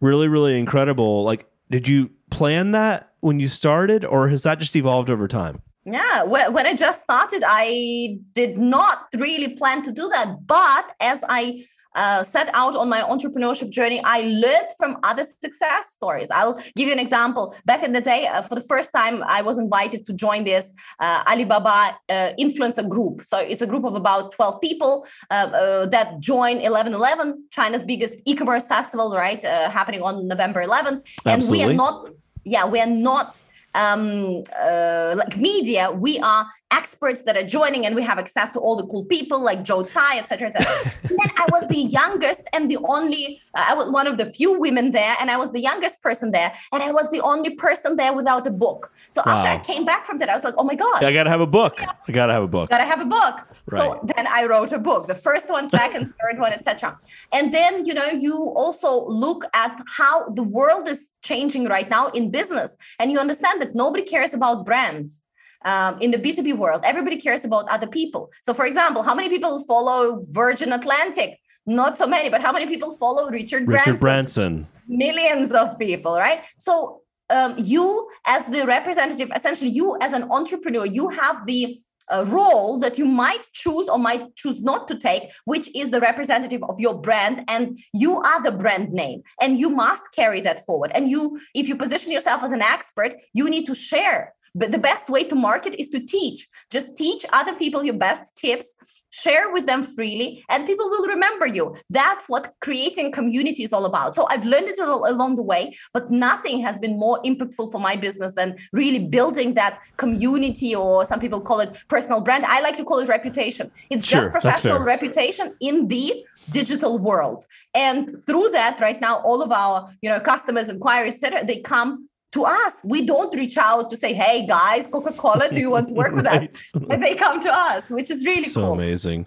really, 0.00 0.28
really 0.28 0.58
incredible. 0.58 1.22
Like, 1.22 1.48
did 1.70 1.88
you 1.88 2.10
plan 2.30 2.72
that 2.72 3.12
when 3.20 3.40
you 3.40 3.48
started, 3.48 4.04
or 4.04 4.28
has 4.28 4.42
that 4.42 4.58
just 4.58 4.76
evolved 4.76 5.08
over 5.08 5.26
time? 5.26 5.62
Yeah, 5.86 6.24
when 6.24 6.66
I 6.66 6.74
just 6.74 7.02
started, 7.02 7.42
I 7.46 8.18
did 8.32 8.56
not 8.58 9.06
really 9.18 9.54
plan 9.54 9.82
to 9.82 9.92
do 9.92 10.08
that. 10.08 10.46
But 10.46 10.92
as 11.00 11.22
I 11.28 11.64
uh, 11.94 12.22
set 12.22 12.50
out 12.54 12.74
on 12.76 12.88
my 12.88 13.00
entrepreneurship 13.02 13.70
journey, 13.70 14.00
I 14.04 14.22
learned 14.22 14.68
from 14.76 14.98
other 15.02 15.24
success 15.24 15.90
stories. 15.90 16.30
I'll 16.30 16.54
give 16.76 16.88
you 16.88 16.92
an 16.92 16.98
example. 16.98 17.54
Back 17.64 17.82
in 17.82 17.92
the 17.92 18.00
day, 18.00 18.26
uh, 18.26 18.42
for 18.42 18.54
the 18.54 18.60
first 18.60 18.92
time, 18.92 19.22
I 19.26 19.42
was 19.42 19.58
invited 19.58 20.06
to 20.06 20.12
join 20.12 20.44
this 20.44 20.72
uh, 21.00 21.22
Alibaba 21.28 21.96
uh, 22.08 22.32
influencer 22.38 22.88
group. 22.88 23.22
So 23.22 23.38
it's 23.38 23.62
a 23.62 23.66
group 23.66 23.84
of 23.84 23.94
about 23.94 24.32
12 24.32 24.60
people 24.60 25.06
uh, 25.30 25.34
uh, 25.34 25.86
that 25.86 26.20
join 26.20 26.56
1111, 26.56 27.44
China's 27.50 27.82
biggest 27.82 28.14
e 28.24 28.34
commerce 28.34 28.66
festival, 28.66 29.14
right? 29.14 29.42
happening 29.44 30.02
on 30.02 30.28
November 30.28 30.64
11th. 30.64 31.02
Absolutely. 31.26 31.32
And 31.32 31.50
we 31.50 31.62
are 31.62 31.72
not, 31.72 32.08
yeah, 32.44 32.66
we 32.66 32.80
are 32.80 32.86
not 32.86 33.40
um, 33.74 34.42
uh, 34.58 35.14
like 35.16 35.36
media, 35.36 35.90
we 35.90 36.18
are 36.20 36.46
experts 36.80 37.22
that 37.22 37.36
are 37.36 37.48
joining 37.58 37.86
and 37.86 37.94
we 37.94 38.02
have 38.02 38.18
access 38.18 38.50
to 38.50 38.58
all 38.64 38.76
the 38.76 38.86
cool 38.86 39.04
people 39.04 39.40
like 39.50 39.62
Joe 39.62 39.82
Tsai, 39.84 40.18
etc. 40.18 40.48
Et 40.48 40.54
then 41.20 41.30
I 41.44 41.46
was 41.54 41.66
the 41.68 41.82
youngest 42.00 42.42
and 42.52 42.70
the 42.70 42.78
only, 42.96 43.40
uh, 43.56 43.64
I 43.70 43.74
was 43.74 43.90
one 43.90 44.06
of 44.06 44.18
the 44.18 44.26
few 44.26 44.58
women 44.58 44.90
there 44.90 45.14
and 45.20 45.30
I 45.30 45.36
was 45.36 45.52
the 45.52 45.60
youngest 45.60 46.02
person 46.02 46.32
there 46.32 46.52
and 46.72 46.82
I 46.82 46.90
was 46.90 47.06
the 47.10 47.20
only 47.20 47.50
person 47.66 47.96
there 47.96 48.12
without 48.12 48.46
a 48.46 48.50
book. 48.50 48.92
So 49.10 49.22
wow. 49.24 49.32
after 49.32 49.48
I 49.48 49.58
came 49.70 49.84
back 49.84 50.06
from 50.06 50.18
that, 50.18 50.28
I 50.28 50.34
was 50.34 50.44
like, 50.44 50.54
oh 50.58 50.64
my 50.64 50.74
God. 50.74 51.02
I 51.02 51.12
got 51.12 51.24
to 51.24 51.30
have 51.30 51.40
a 51.40 51.46
book. 51.46 51.74
I 52.08 52.12
got 52.12 52.26
to 52.26 52.32
have 52.32 52.42
a 52.42 52.48
book. 52.56 52.70
Got 52.70 52.78
to 52.78 52.90
have 52.94 53.00
a 53.00 53.10
book. 53.20 53.36
Right. 53.70 53.80
So 53.80 54.00
then 54.14 54.26
I 54.26 54.44
wrote 54.44 54.72
a 54.72 54.78
book, 54.78 55.06
the 55.06 55.14
first 55.14 55.50
one, 55.50 55.68
second, 55.68 56.12
third 56.20 56.38
one, 56.38 56.52
etc. 56.52 56.98
And 57.32 57.52
then, 57.52 57.84
you 57.86 57.94
know, 57.94 58.06
you 58.06 58.36
also 58.56 59.06
look 59.06 59.44
at 59.54 59.80
how 59.96 60.28
the 60.30 60.42
world 60.42 60.86
is 60.88 61.14
changing 61.22 61.64
right 61.66 61.88
now 61.88 62.08
in 62.08 62.30
business 62.30 62.76
and 62.98 63.10
you 63.10 63.18
understand 63.18 63.62
that 63.62 63.74
nobody 63.74 64.02
cares 64.02 64.34
about 64.34 64.66
brands 64.66 65.22
um, 65.64 65.98
in 66.00 66.10
the 66.10 66.18
B2B 66.18 66.56
world, 66.56 66.82
everybody 66.84 67.16
cares 67.16 67.44
about 67.44 67.68
other 67.68 67.86
people. 67.86 68.30
So, 68.42 68.52
for 68.52 68.66
example, 68.66 69.02
how 69.02 69.14
many 69.14 69.28
people 69.28 69.64
follow 69.64 70.20
Virgin 70.30 70.72
Atlantic? 70.72 71.38
Not 71.66 71.96
so 71.96 72.06
many, 72.06 72.28
but 72.28 72.42
how 72.42 72.52
many 72.52 72.66
people 72.66 72.92
follow 72.96 73.30
Richard, 73.30 73.66
Richard 73.66 73.98
Branson? 73.98 74.00
Branson. 74.00 74.68
Millions 74.86 75.52
of 75.52 75.78
people, 75.78 76.16
right? 76.16 76.44
So, 76.58 77.00
um, 77.30 77.54
you 77.56 78.08
as 78.26 78.44
the 78.46 78.66
representative, 78.66 79.30
essentially, 79.34 79.70
you 79.70 79.96
as 80.00 80.12
an 80.12 80.24
entrepreneur, 80.30 80.84
you 80.84 81.08
have 81.08 81.46
the 81.46 81.80
uh, 82.08 82.24
role 82.28 82.78
that 82.78 82.98
you 82.98 83.06
might 83.06 83.46
choose 83.52 83.88
or 83.88 83.98
might 83.98 84.34
choose 84.34 84.62
not 84.62 84.88
to 84.88 84.98
take, 84.98 85.32
which 85.44 85.68
is 85.74 85.90
the 85.90 86.00
representative 86.00 86.62
of 86.64 86.78
your 86.78 86.94
brand, 86.94 87.44
and 87.48 87.78
you 87.92 88.20
are 88.20 88.42
the 88.42 88.52
brand 88.52 88.92
name, 88.92 89.22
and 89.40 89.58
you 89.58 89.70
must 89.70 90.02
carry 90.12 90.40
that 90.40 90.64
forward. 90.64 90.90
And 90.94 91.08
you, 91.08 91.40
if 91.54 91.68
you 91.68 91.76
position 91.76 92.12
yourself 92.12 92.42
as 92.42 92.52
an 92.52 92.62
expert, 92.62 93.14
you 93.32 93.48
need 93.50 93.66
to 93.66 93.74
share 93.74 94.34
but 94.54 94.70
the 94.70 94.78
best 94.78 95.08
way 95.08 95.24
to 95.24 95.34
market 95.34 95.74
is 95.80 95.88
to 95.88 96.00
teach. 96.00 96.48
Just 96.70 96.96
teach 96.96 97.26
other 97.32 97.54
people 97.54 97.82
your 97.82 97.94
best 97.94 98.36
tips, 98.36 98.74
share 99.22 99.52
with 99.52 99.66
them 99.66 99.82
freely, 99.82 100.44
and 100.48 100.66
people 100.66 100.88
will 100.90 101.06
remember 101.06 101.46
you. 101.46 101.74
That's 101.90 102.28
what 102.28 102.52
creating 102.60 103.12
community 103.12 103.62
is 103.62 103.72
all 103.72 103.84
about. 103.84 104.14
So 104.16 104.26
I've 104.28 104.44
learned 104.44 104.68
it 104.68 104.80
all 104.80 105.08
along 105.08 105.36
the 105.36 105.42
way, 105.42 105.76
but 105.92 106.10
nothing 106.10 106.60
has 106.62 106.78
been 106.78 106.98
more 106.98 107.22
impactful 107.22 107.70
for 107.70 107.80
my 107.80 107.96
business 107.96 108.34
than 108.34 108.56
really 108.72 108.98
building 108.98 109.54
that 109.54 109.80
community, 109.96 110.74
or 110.74 111.04
some 111.04 111.20
people 111.20 111.40
call 111.40 111.60
it 111.60 111.70
personal 111.88 112.20
brand. 112.20 112.44
I 112.44 112.60
like 112.60 112.76
to 112.76 112.84
call 112.84 112.98
it 112.98 113.08
reputation. 113.08 113.70
It's 113.90 114.04
Sure, 114.04 114.20
just 114.20 114.32
professional 114.32 114.80
reputation 114.80 115.54
in 115.60 115.88
the 115.88 116.24
digital 116.50 116.98
world 116.98 117.46
and 117.74 118.14
through 118.26 118.50
that 118.50 118.78
right 118.78 119.00
now 119.00 119.16
all 119.20 119.40
of 119.40 119.50
our 119.50 119.88
you 120.02 120.10
know 120.10 120.20
customers 120.20 120.68
inquiries 120.68 121.14
etc 121.14 121.42
they 121.46 121.58
come 121.58 122.06
to 122.34 122.44
us 122.44 122.72
we 122.84 123.04
don't 123.06 123.34
reach 123.34 123.56
out 123.56 123.90
to 123.90 123.96
say 123.96 124.12
hey 124.12 124.46
guys 124.46 124.86
coca-cola 124.86 125.48
do 125.50 125.60
you 125.60 125.70
want 125.70 125.88
to 125.88 125.94
work 125.94 126.14
with 126.18 126.26
us 126.26 126.62
and 126.90 127.02
they 127.02 127.14
come 127.14 127.40
to 127.40 127.50
us 127.50 127.88
which 127.88 128.10
is 128.10 128.24
really 128.26 128.42
so 128.42 128.60
cool 128.60 128.74
amazing. 128.74 129.26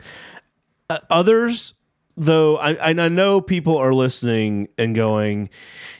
Uh, 0.89 0.99
others, 1.09 1.73
though, 2.15 2.57
I, 2.57 2.75
I 2.75 2.89
I 2.89 3.07
know 3.09 3.41
people 3.41 3.77
are 3.77 3.93
listening 3.93 4.69
and 4.77 4.95
going, 4.95 5.49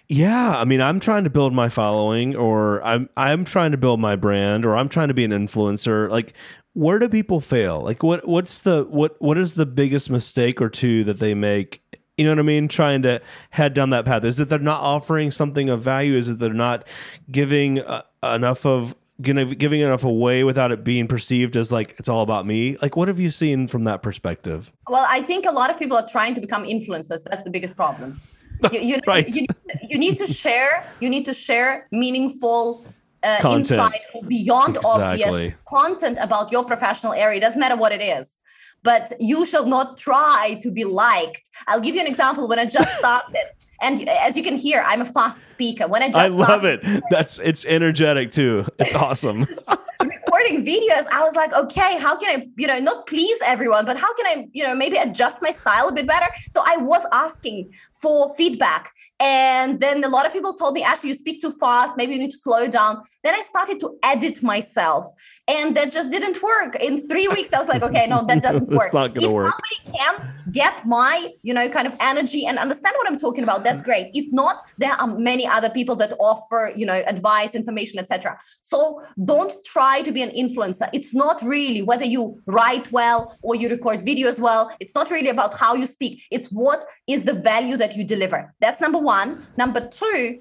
"Yeah, 0.08 0.58
I 0.58 0.64
mean, 0.64 0.82
I'm 0.82 1.00
trying 1.02 1.26
to 1.26 1.30
build 1.30 1.54
my 1.54 1.68
following, 1.68 2.36
or 2.36 2.82
I'm 2.86 3.10
I'm 3.18 3.44
trying 3.44 3.72
to 3.72 3.78
build 3.78 4.00
my 4.00 4.16
brand, 4.16 4.66
or 4.66 4.78
I'm 4.78 4.88
trying 4.88 5.10
to 5.10 5.14
be 5.14 5.26
an 5.26 5.32
influencer." 5.32 6.10
Like, 6.10 6.34
where 6.74 7.00
do 7.00 7.10
people 7.10 7.42
fail? 7.42 7.82
Like, 7.82 8.02
what 8.02 8.26
what's 8.26 8.62
the 8.62 8.86
what 8.90 9.22
what 9.22 9.38
is 9.38 9.56
the 9.56 9.66
biggest 9.66 10.10
mistake 10.10 10.62
or 10.62 10.70
two 10.70 11.04
that 11.04 11.20
they 11.20 11.34
make? 11.34 11.82
You 12.18 12.26
know 12.26 12.32
what 12.32 12.40
I 12.40 12.44
mean? 12.44 12.68
Trying 12.68 13.04
to 13.04 13.22
head 13.52 13.74
down 13.76 13.92
that 13.92 14.04
path. 14.06 14.24
Is 14.26 14.40
it 14.40 14.50
they're 14.50 14.58
not 14.60 14.82
offering 14.82 15.30
something 15.32 15.70
of 15.70 15.82
value? 15.84 16.14
Is 16.14 16.28
it 16.30 16.40
they're 16.40 16.54
not 16.54 16.88
giving 17.32 17.80
uh, 17.82 18.02
enough 18.24 18.66
of 18.66 18.96
giving 19.22 19.82
enough 19.82 20.04
away 20.04 20.44
without 20.44 20.72
it 20.72 20.84
being 20.84 21.08
perceived 21.08 21.56
as 21.56 21.72
like 21.72 21.96
it's 22.00 22.10
all 22.10 22.22
about 22.22 22.46
me? 22.46 22.78
Like, 22.82 22.96
what 22.96 23.08
have 23.08 23.20
you 23.20 23.30
seen 23.30 23.68
from 23.68 23.84
that 23.86 24.02
perspective? 24.04 24.72
well 24.90 25.06
i 25.10 25.22
think 25.22 25.46
a 25.46 25.52
lot 25.52 25.70
of 25.72 25.78
people 25.80 25.98
are 25.98 26.08
trying 26.08 26.34
to 26.36 26.40
become 26.42 26.64
influencers 26.64 27.24
that's 27.24 27.42
the 27.44 27.50
biggest 27.50 27.76
problem 27.76 28.22
you, 28.72 28.80
you, 28.80 28.98
Right. 29.08 29.28
you, 29.36 29.46
you 29.90 29.98
need 29.98 30.18
to 30.18 30.28
share 30.28 30.86
you 31.00 31.10
need 31.10 31.26
to 31.26 31.34
share 31.34 31.88
meaningful 31.92 32.86
uh, 33.24 33.38
Content. 33.42 33.72
insight 33.72 34.02
beyond 34.28 34.78
Exactly. 34.78 35.26
obvious 35.28 35.56
content 35.68 36.18
about 36.22 36.52
your 36.52 36.64
professional 36.64 37.14
area. 37.14 37.38
It 37.38 37.42
doesn't 37.42 37.60
matter 37.60 37.76
what 37.76 37.92
it 37.92 38.02
is. 38.02 38.38
But 38.84 39.12
you 39.20 39.46
shall 39.46 39.66
not 39.66 39.98
try 39.98 40.60
to 40.62 40.72
be 40.72 40.84
liked. 40.86 41.50
I'll 41.68 41.82
give 41.82 41.96
you 41.96 42.02
an 42.02 42.08
example. 42.08 42.48
When 42.48 42.60
I 42.60 42.66
just 42.66 42.92
started, 43.00 43.44
and 43.82 44.08
as 44.10 44.38
you 44.38 44.44
can 44.44 44.58
hear, 44.58 44.84
I'm 44.86 45.02
a 45.02 45.06
fast 45.06 45.50
speaker. 45.50 45.88
When 45.88 46.02
I 46.02 46.08
just 46.08 46.18
I 46.18 46.28
love 46.28 46.64
it. 46.64 46.86
That's 47.10 47.40
it's 47.40 47.66
energetic 47.66 48.32
too. 48.32 48.66
It's 48.80 48.94
awesome. 48.94 49.48
recording 50.38 50.66
videos, 50.66 51.06
I 51.12 51.24
was 51.24 51.36
like, 51.36 51.54
okay, 51.54 51.98
how 51.98 52.16
can 52.16 52.40
I, 52.40 52.48
you 52.58 52.68
know, 52.68 52.80
not 52.80 53.08
please 53.08 53.38
everyone, 53.46 53.86
but 53.86 53.98
how 53.98 54.14
can 54.16 54.26
I, 54.26 54.48
you 54.54 54.64
know, 54.64 54.76
maybe 54.76 54.98
adjust 54.98 55.38
my 55.42 55.52
style 55.52 55.90
a 55.90 55.92
bit 55.92 56.08
better? 56.08 56.28
So 56.52 56.62
I 56.66 56.78
was 56.78 57.06
asking 57.12 57.74
for 57.94 58.34
feedback. 58.36 58.92
And 59.20 59.80
then 59.80 60.04
a 60.04 60.10
lot 60.10 60.28
of 60.28 60.34
people 60.34 60.54
told 60.54 60.76
me, 60.76 60.84
Ashley, 60.84 61.10
you 61.10 61.16
speak 61.16 61.42
too 61.42 61.52
fast. 61.52 61.96
Maybe 61.98 62.14
you 62.14 62.20
need 62.20 62.32
to 62.32 62.38
slow 62.38 62.68
down. 62.68 63.02
Then 63.28 63.36
I 63.36 63.42
started 63.42 63.82
to 63.82 63.98
edit 64.04 64.42
myself, 64.42 65.06
and 65.50 65.76
that 65.76 65.92
just 65.92 66.10
didn't 66.10 66.42
work. 66.42 66.78
In 66.78 66.98
three 66.98 67.28
weeks, 67.28 67.52
I 67.52 67.60
was 67.60 67.68
like, 67.68 67.82
okay, 67.82 68.08
no, 68.08 68.24
that 68.26 68.42
doesn't 68.48 68.70
work. 68.70 68.88
if 68.94 69.30
work. 69.30 69.52
somebody 69.52 69.98
can 69.98 70.34
get 70.50 70.88
my, 70.88 71.34
you 71.42 71.54
know, 71.54 71.68
kind 71.68 71.88
of 71.88 71.94
energy 72.00 72.46
and 72.46 72.58
understand 72.58 72.96
what 72.98 73.06
I'm 73.06 73.18
talking 73.18 73.44
about, 73.44 73.66
that's 73.66 73.82
great. 73.82 74.12
If 74.14 74.32
not, 74.32 74.64
there 74.78 74.94
are 74.94 75.08
many 75.08 75.46
other 75.46 75.70
people 75.70 75.94
that 75.98 76.14
offer, 76.22 76.72
you 76.74 76.86
know, 76.86 77.04
advice, 77.06 77.54
information, 77.54 78.00
etc. 78.00 78.40
So 78.62 79.02
don't 79.26 79.52
try 79.66 80.04
to 80.04 80.12
be 80.14 80.22
an 80.22 80.30
influencer. 80.30 80.90
It's 80.94 81.14
not 81.14 81.42
really 81.42 81.82
whether 81.82 82.06
you 82.06 82.42
write 82.46 82.90
well 82.94 83.38
or 83.42 83.58
you 83.58 83.68
record 83.68 84.00
videos 84.00 84.40
well. 84.40 84.72
It's 84.80 84.96
not 84.96 85.12
really 85.12 85.28
about 85.28 85.54
how 85.54 85.76
you 85.76 85.86
speak. 85.86 86.24
It's 86.32 86.48
what 86.48 86.86
is 87.08 87.26
the 87.26 87.34
value 87.34 87.76
that 87.76 87.98
you 87.98 88.06
deliver. 88.06 88.54
That's 88.62 88.80
number 88.80 89.00
one. 89.00 89.46
Number 89.58 89.86
two, 89.86 90.40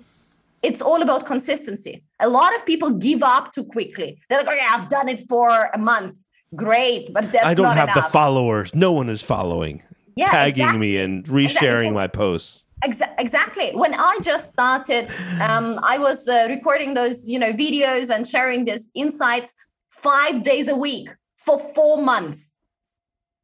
it's 0.67 0.83
all 0.83 1.01
about 1.07 1.25
consistency. 1.27 1.95
A 2.21 2.29
lot 2.29 2.55
of 2.57 2.61
people 2.71 2.91
give 3.09 3.23
up 3.23 3.45
too 3.55 3.65
quickly. 3.77 4.19
They're 4.29 4.39
like, 4.43 4.49
okay, 4.49 4.67
I've 4.75 4.89
done 4.89 5.09
it 5.15 5.21
for 5.29 5.49
a 5.73 5.79
month. 5.79 6.15
Great, 6.55 7.13
but 7.13 7.25
I 7.53 7.55
don't 7.55 7.77
have 7.77 7.93
the 7.95 8.03
followers. 8.03 8.75
No 8.75 8.93
one 8.93 9.09
is 9.17 9.23
following, 9.23 9.83
Yeah, 10.17 10.29
tagging 10.31 10.63
exactly. 10.65 10.79
me, 10.79 10.97
and 10.99 11.25
resharing 11.25 11.91
Exactly. 11.91 11.91
my 11.91 12.07
posts. 12.07 12.69
Exa- 12.85 13.15
exactly. 13.19 13.69
When 13.75 13.95
I 13.95 14.15
just 14.23 14.45
started, 14.57 15.05
um, 15.49 15.67
I 15.83 15.99
was 15.99 16.29
uh, 16.29 16.47
recording 16.49 16.95
those, 16.95 17.29
you 17.33 17.39
know, 17.39 17.53
videos 17.53 18.07
and 18.15 18.27
sharing 18.35 18.65
these 18.65 18.91
insights 18.95 19.53
five 19.91 20.43
days 20.43 20.69
a 20.69 20.77
week 20.77 21.09
for 21.45 21.59
four 21.59 21.95
months, 22.03 22.53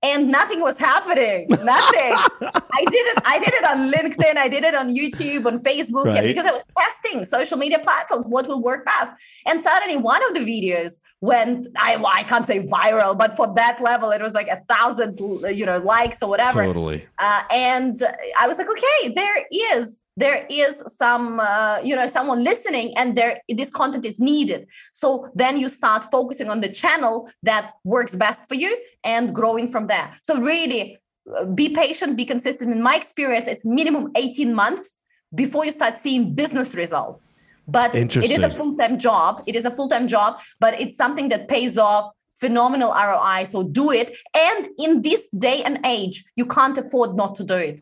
and 0.03 0.29
nothing 0.31 0.61
was 0.61 0.77
happening. 0.77 1.47
Nothing. 1.51 2.13
I 2.13 2.85
did 2.91 3.07
it. 3.13 3.19
I 3.25 3.39
did 3.39 3.55
it 3.55 3.65
on 3.65 3.91
LinkedIn. 3.93 4.37
I 4.37 4.49
did 4.49 4.65
it 4.65 4.75
on 4.75 4.95
YouTube, 4.95 5.47
on 5.47 5.59
Facebook, 5.59 6.07
yeah, 6.07 6.21
Right. 6.21 6.27
because 6.27 6.45
I 6.45 6.51
was 6.53 6.65
testing 6.77 7.25
social 7.25 7.57
media 7.57 7.79
platforms, 7.79 8.27
what 8.27 8.49
will 8.49 8.63
work 8.63 8.85
best. 8.85 9.13
And 9.47 9.61
suddenly, 9.61 9.97
one 9.97 10.21
of 10.29 10.35
the 10.35 10.41
videos 10.41 10.99
went. 11.21 11.69
I 11.79 11.97
well, 11.97 12.11
I 12.13 12.25
can't 12.25 12.45
say 12.45 12.61
viral, 12.67 13.17
but 13.17 13.37
for 13.37 13.53
that 13.55 13.81
level, 13.81 14.11
it 14.11 14.21
was 14.21 14.33
like 14.33 14.49
a 14.49 14.61
thousand, 14.69 15.21
you 15.21 15.65
know, 15.67 15.79
likes 15.79 16.23
or 16.23 16.29
whatever. 16.29 16.65
Totally. 16.65 17.07
Uh, 17.19 17.43
and 17.53 18.03
I 18.39 18.49
was 18.49 18.59
like, 18.59 18.69
okay, 18.69 19.13
there 19.15 19.47
is 19.53 20.01
there 20.17 20.47
is 20.51 20.83
some 20.87 21.41
uh, 21.41 21.81
you 21.83 21.97
know 21.97 22.07
someone 22.07 22.45
listening 22.45 22.93
and 22.97 23.17
there 23.17 23.41
this 23.49 23.71
content 23.71 24.05
is 24.05 24.21
needed. 24.21 24.67
So 24.93 25.31
then 25.35 25.59
you 25.59 25.69
start 25.69 26.05
focusing 26.11 26.51
on 26.51 26.61
the 26.61 26.69
channel 26.69 27.31
that 27.43 27.75
works 27.85 28.15
best 28.15 28.47
for 28.49 28.55
you 28.55 28.77
and 29.05 29.35
growing 29.35 29.69
from 29.69 29.87
there. 29.87 30.13
So 30.23 30.41
really 30.41 30.99
uh, 31.35 31.47
be 31.47 31.71
patient 31.71 32.17
be 32.17 32.25
consistent. 32.25 32.73
In 32.73 32.83
my 32.83 32.97
experience 32.97 33.47
it's 33.47 33.65
minimum 33.65 34.11
18 34.15 34.55
months 34.55 34.97
before 35.35 35.65
you 35.65 35.71
start 35.71 35.97
seeing 35.99 36.35
business 36.35 36.75
results. 36.75 37.31
But 37.69 37.95
it 37.95 38.17
is 38.17 38.43
a 38.43 38.51
full-time 38.51 38.99
job. 38.99 39.43
It 39.47 39.55
is 39.55 39.65
a 39.65 39.71
full-time 39.71 40.09
job 40.09 40.41
but 40.61 40.79
it's 40.81 40.97
something 40.97 41.29
that 41.31 41.49
pays 41.49 41.79
off 41.79 42.11
phenomenal 42.35 42.91
roi 42.91 43.45
so 43.45 43.63
do 43.63 43.93
it. 43.93 44.15
And 44.37 44.69
in 44.79 45.03
this 45.03 45.29
day 45.31 45.63
and 45.63 45.79
age 45.87 46.25
you 46.37 46.45
can't 46.45 46.77
afford 46.77 47.17
not 47.17 47.35
to 47.37 47.45
do 47.45 47.55
it 47.55 47.81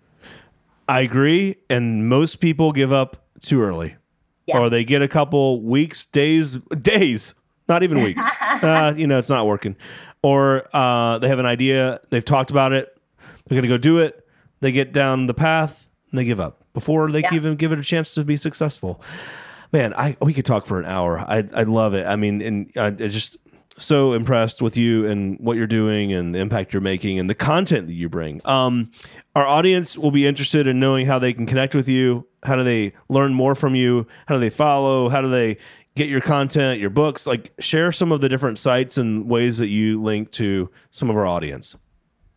I 0.91 1.01
agree, 1.01 1.55
and 1.71 2.09
most 2.09 2.41
people 2.41 2.73
give 2.73 2.93
up 2.93 3.17
too 3.43 3.63
early, 3.63 3.95
Yeah. 4.47 4.59
or 4.59 4.69
they 4.71 4.83
get 4.85 5.03
a 5.03 5.09
couple 5.09 5.63
weeks, 5.63 6.07
days, 6.07 6.57
days, 6.83 7.35
not 7.69 7.85
even 7.85 8.03
weeks. 8.03 8.25
uh, 8.65 8.93
you 8.97 9.07
know, 9.07 9.17
it's 9.19 9.29
not 9.31 9.47
working, 9.47 9.77
or 10.23 10.69
uh, 10.75 11.19
they 11.19 11.29
have 11.29 11.39
an 11.39 11.47
idea, 11.47 12.01
they've 12.11 12.25
talked 12.25 12.51
about 12.51 12.73
it, 12.73 12.99
they're 13.47 13.55
going 13.57 13.63
to 13.63 13.69
go 13.69 13.79
do 13.79 13.99
it, 13.99 14.27
they 14.61 14.73
get 14.73 14.93
down 14.93 15.29
the 15.29 15.35
path, 15.35 15.89
and 16.11 16.19
they 16.19 16.25
give 16.25 16.41
up 16.41 16.65
before 16.75 17.09
they 17.11 17.21
Yeah. 17.23 17.35
even 17.35 17.55
give 17.55 17.71
it 17.71 17.79
a 17.79 17.83
chance 17.85 18.13
to 18.15 18.25
be 18.25 18.37
successful. 18.37 19.01
Man, 19.73 19.95
I 19.95 20.17
we 20.21 20.33
could 20.35 20.45
talk 20.45 20.67
for 20.67 20.81
an 20.81 20.87
hour. 20.87 21.21
I 21.21 21.47
I 21.55 21.63
love 21.63 21.95
it. 21.95 22.05
I 22.05 22.17
mean, 22.17 22.43
and 22.43 22.73
I, 22.77 22.87
I 22.87 22.91
just 22.91 23.37
so 23.81 24.13
impressed 24.13 24.63
with 24.63 24.77
you 24.77 25.07
and 25.07 25.39
what 25.41 25.57
you're 25.57 25.67
doing 25.67 26.13
and 26.13 26.35
the 26.35 26.39
impact 26.39 26.73
you're 26.73 26.81
making 26.81 27.19
and 27.19 27.29
the 27.29 27.35
content 27.35 27.87
that 27.89 27.95
you 27.95 28.09
bring. 28.09 28.41
Um, 28.45 28.91
our 29.35 29.47
audience 29.47 29.97
will 29.97 30.11
be 30.11 30.27
interested 30.27 30.67
in 30.67 30.79
knowing 30.79 31.07
how 31.07 31.19
they 31.19 31.33
can 31.33 31.47
connect 31.47 31.75
with 31.75 31.89
you. 31.89 32.27
How 32.43 32.57
do 32.57 32.65
they 32.65 32.93
learn 33.09 33.35
more 33.35 33.55
from 33.55 33.75
you? 33.75 34.07
How 34.27 34.35
do 34.35 34.41
they 34.41 34.51
follow? 34.51 35.09
How 35.09 35.21
do 35.21 35.29
they 35.29 35.59
get 35.95 36.09
your 36.09 36.21
content, 36.21 36.81
your 36.81 36.91
books? 36.91 37.27
Like, 37.27 37.53
share 37.59 37.93
some 37.93 38.13
of 38.13 38.21
the 38.21 38.29
different 38.29 38.59
sites 38.59 38.99
and 38.99 39.29
ways 39.29 39.59
that 39.59 39.69
you 39.69 40.03
link 40.03 40.31
to 40.33 40.71
some 40.91 41.11
of 41.11 41.17
our 41.17 41.27
audience. 41.27 41.77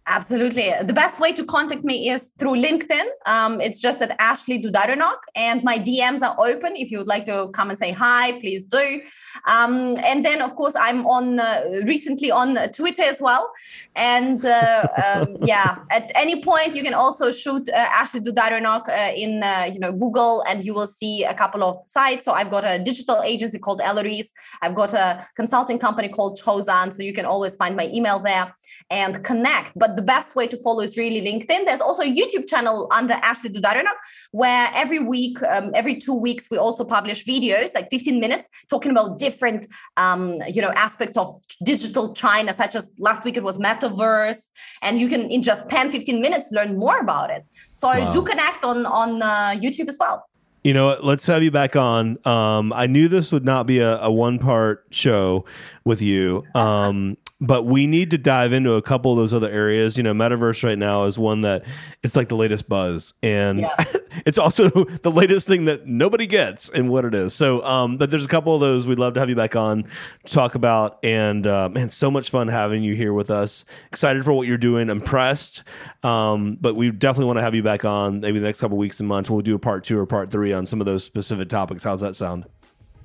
Absolutely. 0.06 0.74
The 0.84 0.92
best 0.94 1.22
way 1.22 1.32
to 1.32 1.46
contact 1.46 1.86
me 1.86 2.10
is 2.10 2.32
through 2.38 2.56
LinkedIn. 2.56 3.06
Um, 3.26 3.62
it's 3.62 3.80
just 3.80 4.02
at 4.02 4.14
Ashley 4.20 4.62
Dudarenok, 4.62 5.16
and 5.34 5.64
my 5.64 5.80
DMs 5.80 6.22
are 6.22 6.36
open. 6.46 6.76
If 6.76 6.92
you 6.92 6.98
would 6.98 7.08
like 7.08 7.24
to 7.26 7.50
come 7.54 7.70
and 7.70 7.78
say 7.78 7.92
hi, 7.92 8.34
please 8.40 8.66
do. 8.66 9.02
Um, 9.48 9.96
and 10.04 10.26
then, 10.26 10.42
of 10.42 10.56
course, 10.58 10.76
I'm 10.76 11.08
on 11.08 11.40
uh, 11.40 11.64
recently 11.86 12.32
on 12.32 12.58
Twitter 12.72 13.04
as 13.04 13.22
well. 13.22 13.50
And 13.96 14.46
uh, 14.46 14.88
um, 15.06 15.38
yeah, 15.42 15.78
at 15.90 16.12
any 16.16 16.42
point, 16.42 16.76
you 16.76 16.84
can 16.84 16.94
also 16.94 17.32
shoot 17.32 17.70
uh, 17.70 17.76
Ashley 17.76 18.20
Dudarenok 18.20 18.90
uh, 18.90 19.14
in 19.16 19.42
uh, 19.42 19.70
you 19.74 19.80
know 19.80 19.94
Google, 19.94 20.42
and 20.42 20.66
you 20.66 20.74
will 20.74 20.88
see 20.88 21.24
a 21.24 21.34
couple 21.34 21.64
of 21.64 21.78
sites. 21.86 22.26
So 22.26 22.34
I've 22.34 22.52
got 22.52 22.66
a 22.66 22.78
digital 22.78 23.22
agency 23.22 23.58
called 23.58 23.80
Alarice. 23.80 24.32
I've 24.62 24.76
got 24.76 24.94
a 24.94 25.26
consulting 25.36 25.80
company 25.80 26.10
called 26.10 26.42
Chozan. 26.44 26.94
So 26.94 27.04
you 27.04 27.14
can 27.14 27.26
always 27.26 27.56
find 27.56 27.78
my 27.78 27.90
email 27.94 28.20
there 28.20 28.54
and 28.94 29.24
connect. 29.24 29.72
But 29.76 29.96
the 29.96 30.06
best 30.14 30.36
way 30.36 30.46
to 30.54 30.58
follow 30.58 30.82
is 30.82 30.98
really 30.98 31.22
LinkedIn. 31.30 31.66
There's 31.66 31.82
also 31.82 32.04
a 32.04 32.12
YouTube 32.20 32.48
channel 32.48 32.88
under 32.92 33.16
Ashley 33.30 33.50
Dudarenok, 33.50 33.98
where 34.32 34.70
every 34.84 35.00
week, 35.00 35.42
um, 35.54 35.72
every 35.74 35.96
two 36.06 36.14
weeks, 36.28 36.44
we 36.52 36.58
also 36.58 36.84
publish 36.86 37.26
videos, 37.26 37.74
like 37.74 37.90
15 37.90 38.20
minutes, 38.20 38.48
talking 38.70 38.92
about 38.92 39.18
different, 39.18 39.66
um, 39.98 40.22
you 40.48 40.62
know, 40.62 40.72
aspects 40.88 41.18
of 41.18 41.28
digital 41.66 42.14
China, 42.14 42.54
such 42.54 42.76
as 42.76 42.92
last 43.00 43.26
week 43.26 43.36
it 43.36 43.44
was 43.44 43.58
metaverse, 43.58 44.42
and 44.84 45.02
you 45.02 45.08
can 45.10 45.22
in 45.32 45.42
just 45.42 45.68
10, 45.70 45.90
15 45.90 46.22
minutes 46.22 46.50
learn 46.52 46.78
more 46.78 47.00
about 47.00 47.30
it. 47.32 47.44
So 47.72 47.88
Wow. 47.88 48.14
do 48.14 48.22
connect 48.22 48.64
on 48.64 48.86
on 48.86 49.22
uh, 49.22 49.52
YouTube 49.64 49.88
as 49.88 49.98
well. 50.00 50.18
You 50.64 50.74
know? 50.74 50.98
Let's 51.02 51.28
have 51.28 51.44
you 51.44 51.52
back 51.52 51.76
on. 51.76 52.18
Um, 52.26 52.72
I 52.72 52.88
knew 52.88 53.08
this 53.10 53.32
would 53.34 53.44
not 53.44 53.68
be 53.68 53.80
a, 53.80 54.00
a 54.00 54.12
one 54.12 54.40
part 54.40 54.86
show 54.92 55.44
with 55.84 56.02
you. 56.02 56.44
Um, 56.56 57.18
but 57.44 57.64
we 57.64 57.88
need 57.88 58.10
to 58.12 58.18
dive 58.18 58.54
into 58.54 58.74
a 58.74 58.82
couple 58.82 59.12
of 59.12 59.18
those 59.18 59.34
other 59.34 59.50
areas. 59.50 59.98
You 59.98 60.04
know, 60.04 60.14
metaverse 60.14 60.64
right 60.64 60.78
now 60.78 61.04
is 61.04 61.20
one 61.20 61.42
that 61.42 61.66
it's 62.02 62.16
like 62.16 62.30
the 62.30 62.36
latest 62.38 62.70
buzz, 62.70 63.14
and 63.22 63.60
Yeah. 63.60 63.76
it's 64.26 64.38
also 64.38 64.70
the 64.70 65.12
latest 65.12 65.48
thing 65.48 65.66
that 65.66 65.86
nobody 65.86 66.26
gets 66.26 66.70
and 66.70 66.90
what 66.90 67.04
it 67.04 67.14
is. 67.14 67.34
So, 67.34 67.64
um, 67.66 67.98
but 67.98 68.10
there's 68.12 68.24
a 68.26 68.30
couple 68.30 68.56
of 68.56 68.62
those 68.62 68.88
we'd 68.88 69.00
love 69.00 69.16
to 69.16 69.20
have 69.20 69.30
you 69.30 69.36
back 69.36 69.56
on 69.56 69.84
to 70.26 70.34
talk 70.34 70.56
about. 70.56 71.00
And 71.04 71.46
uh, 71.46 71.70
man, 71.70 71.90
so 71.90 72.10
much 72.10 72.30
fun 72.30 72.48
having 72.48 72.82
you 72.84 72.96
here 72.96 73.12
with 73.14 73.30
us. 73.30 73.66
Excited 73.88 74.24
for 74.24 74.34
what 74.34 74.48
you're 74.48 74.58
doing. 74.58 74.90
Impressed. 74.90 75.64
Um, 76.04 76.58
but 76.62 76.76
we 76.76 76.92
definitely 76.92 77.26
want 77.26 77.38
to 77.40 77.44
have 77.44 77.56
you 77.56 77.64
back 77.64 77.84
on 77.84 78.22
maybe 78.22 78.40
the 78.40 78.46
next 78.46 78.62
couple 78.62 78.78
of 78.78 78.80
weeks 78.80 79.00
and 79.00 79.10
months. 79.10 79.30
We'll 79.30 79.42
do 79.42 79.56
a 79.56 79.60
part 79.60 79.84
two 79.84 80.00
or 80.00 80.06
part 80.06 80.32
three 80.32 80.54
on 80.54 80.66
some 80.66 80.80
of 80.80 80.86
those 80.86 81.04
specific 81.04 81.50
topics. 81.50 81.84
How's 81.84 82.02
that 82.02 82.16
sound? 82.16 82.46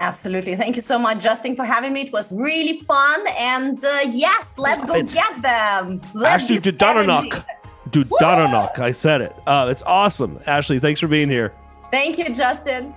Absolutely. 0.00 0.54
Thank 0.54 0.76
you 0.76 0.82
so 0.82 0.98
much, 0.98 1.20
Justin, 1.22 1.56
for 1.56 1.64
having 1.64 1.92
me. 1.92 2.02
It 2.02 2.12
was 2.12 2.32
really 2.32 2.80
fun. 2.82 3.20
And 3.36 3.84
uh, 3.84 4.00
yes, 4.10 4.52
let's 4.56 4.84
go 4.84 4.94
It's 4.94 5.14
get 5.14 5.42
them. 5.42 6.00
Let's 6.14 6.44
Ashley 6.44 6.60
be 6.60 6.70
Dudarenok. 6.76 7.24
energy. 7.32 7.42
Dudarenok. 7.90 8.78
I 8.78 8.92
said 8.92 9.22
it. 9.22 9.34
Uh, 9.46 9.66
it's 9.70 9.82
awesome. 9.82 10.38
Ashley, 10.46 10.78
thanks 10.78 11.00
for 11.00 11.08
being 11.08 11.28
here. 11.28 11.54
Thank 11.90 12.18
you, 12.18 12.32
Justin. 12.32 12.94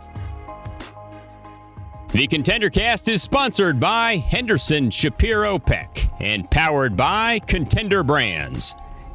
The 2.10 2.28
Contender 2.28 2.70
Cast 2.70 3.08
is 3.08 3.24
sponsored 3.24 3.80
by 3.80 4.18
Henderson 4.18 4.92
Shapiro 4.92 5.58
Peck 5.58 6.10
and 6.20 6.50
powered 6.52 6.98
by 6.98 7.40
Contender 7.48 8.04
Brands. 8.04 8.76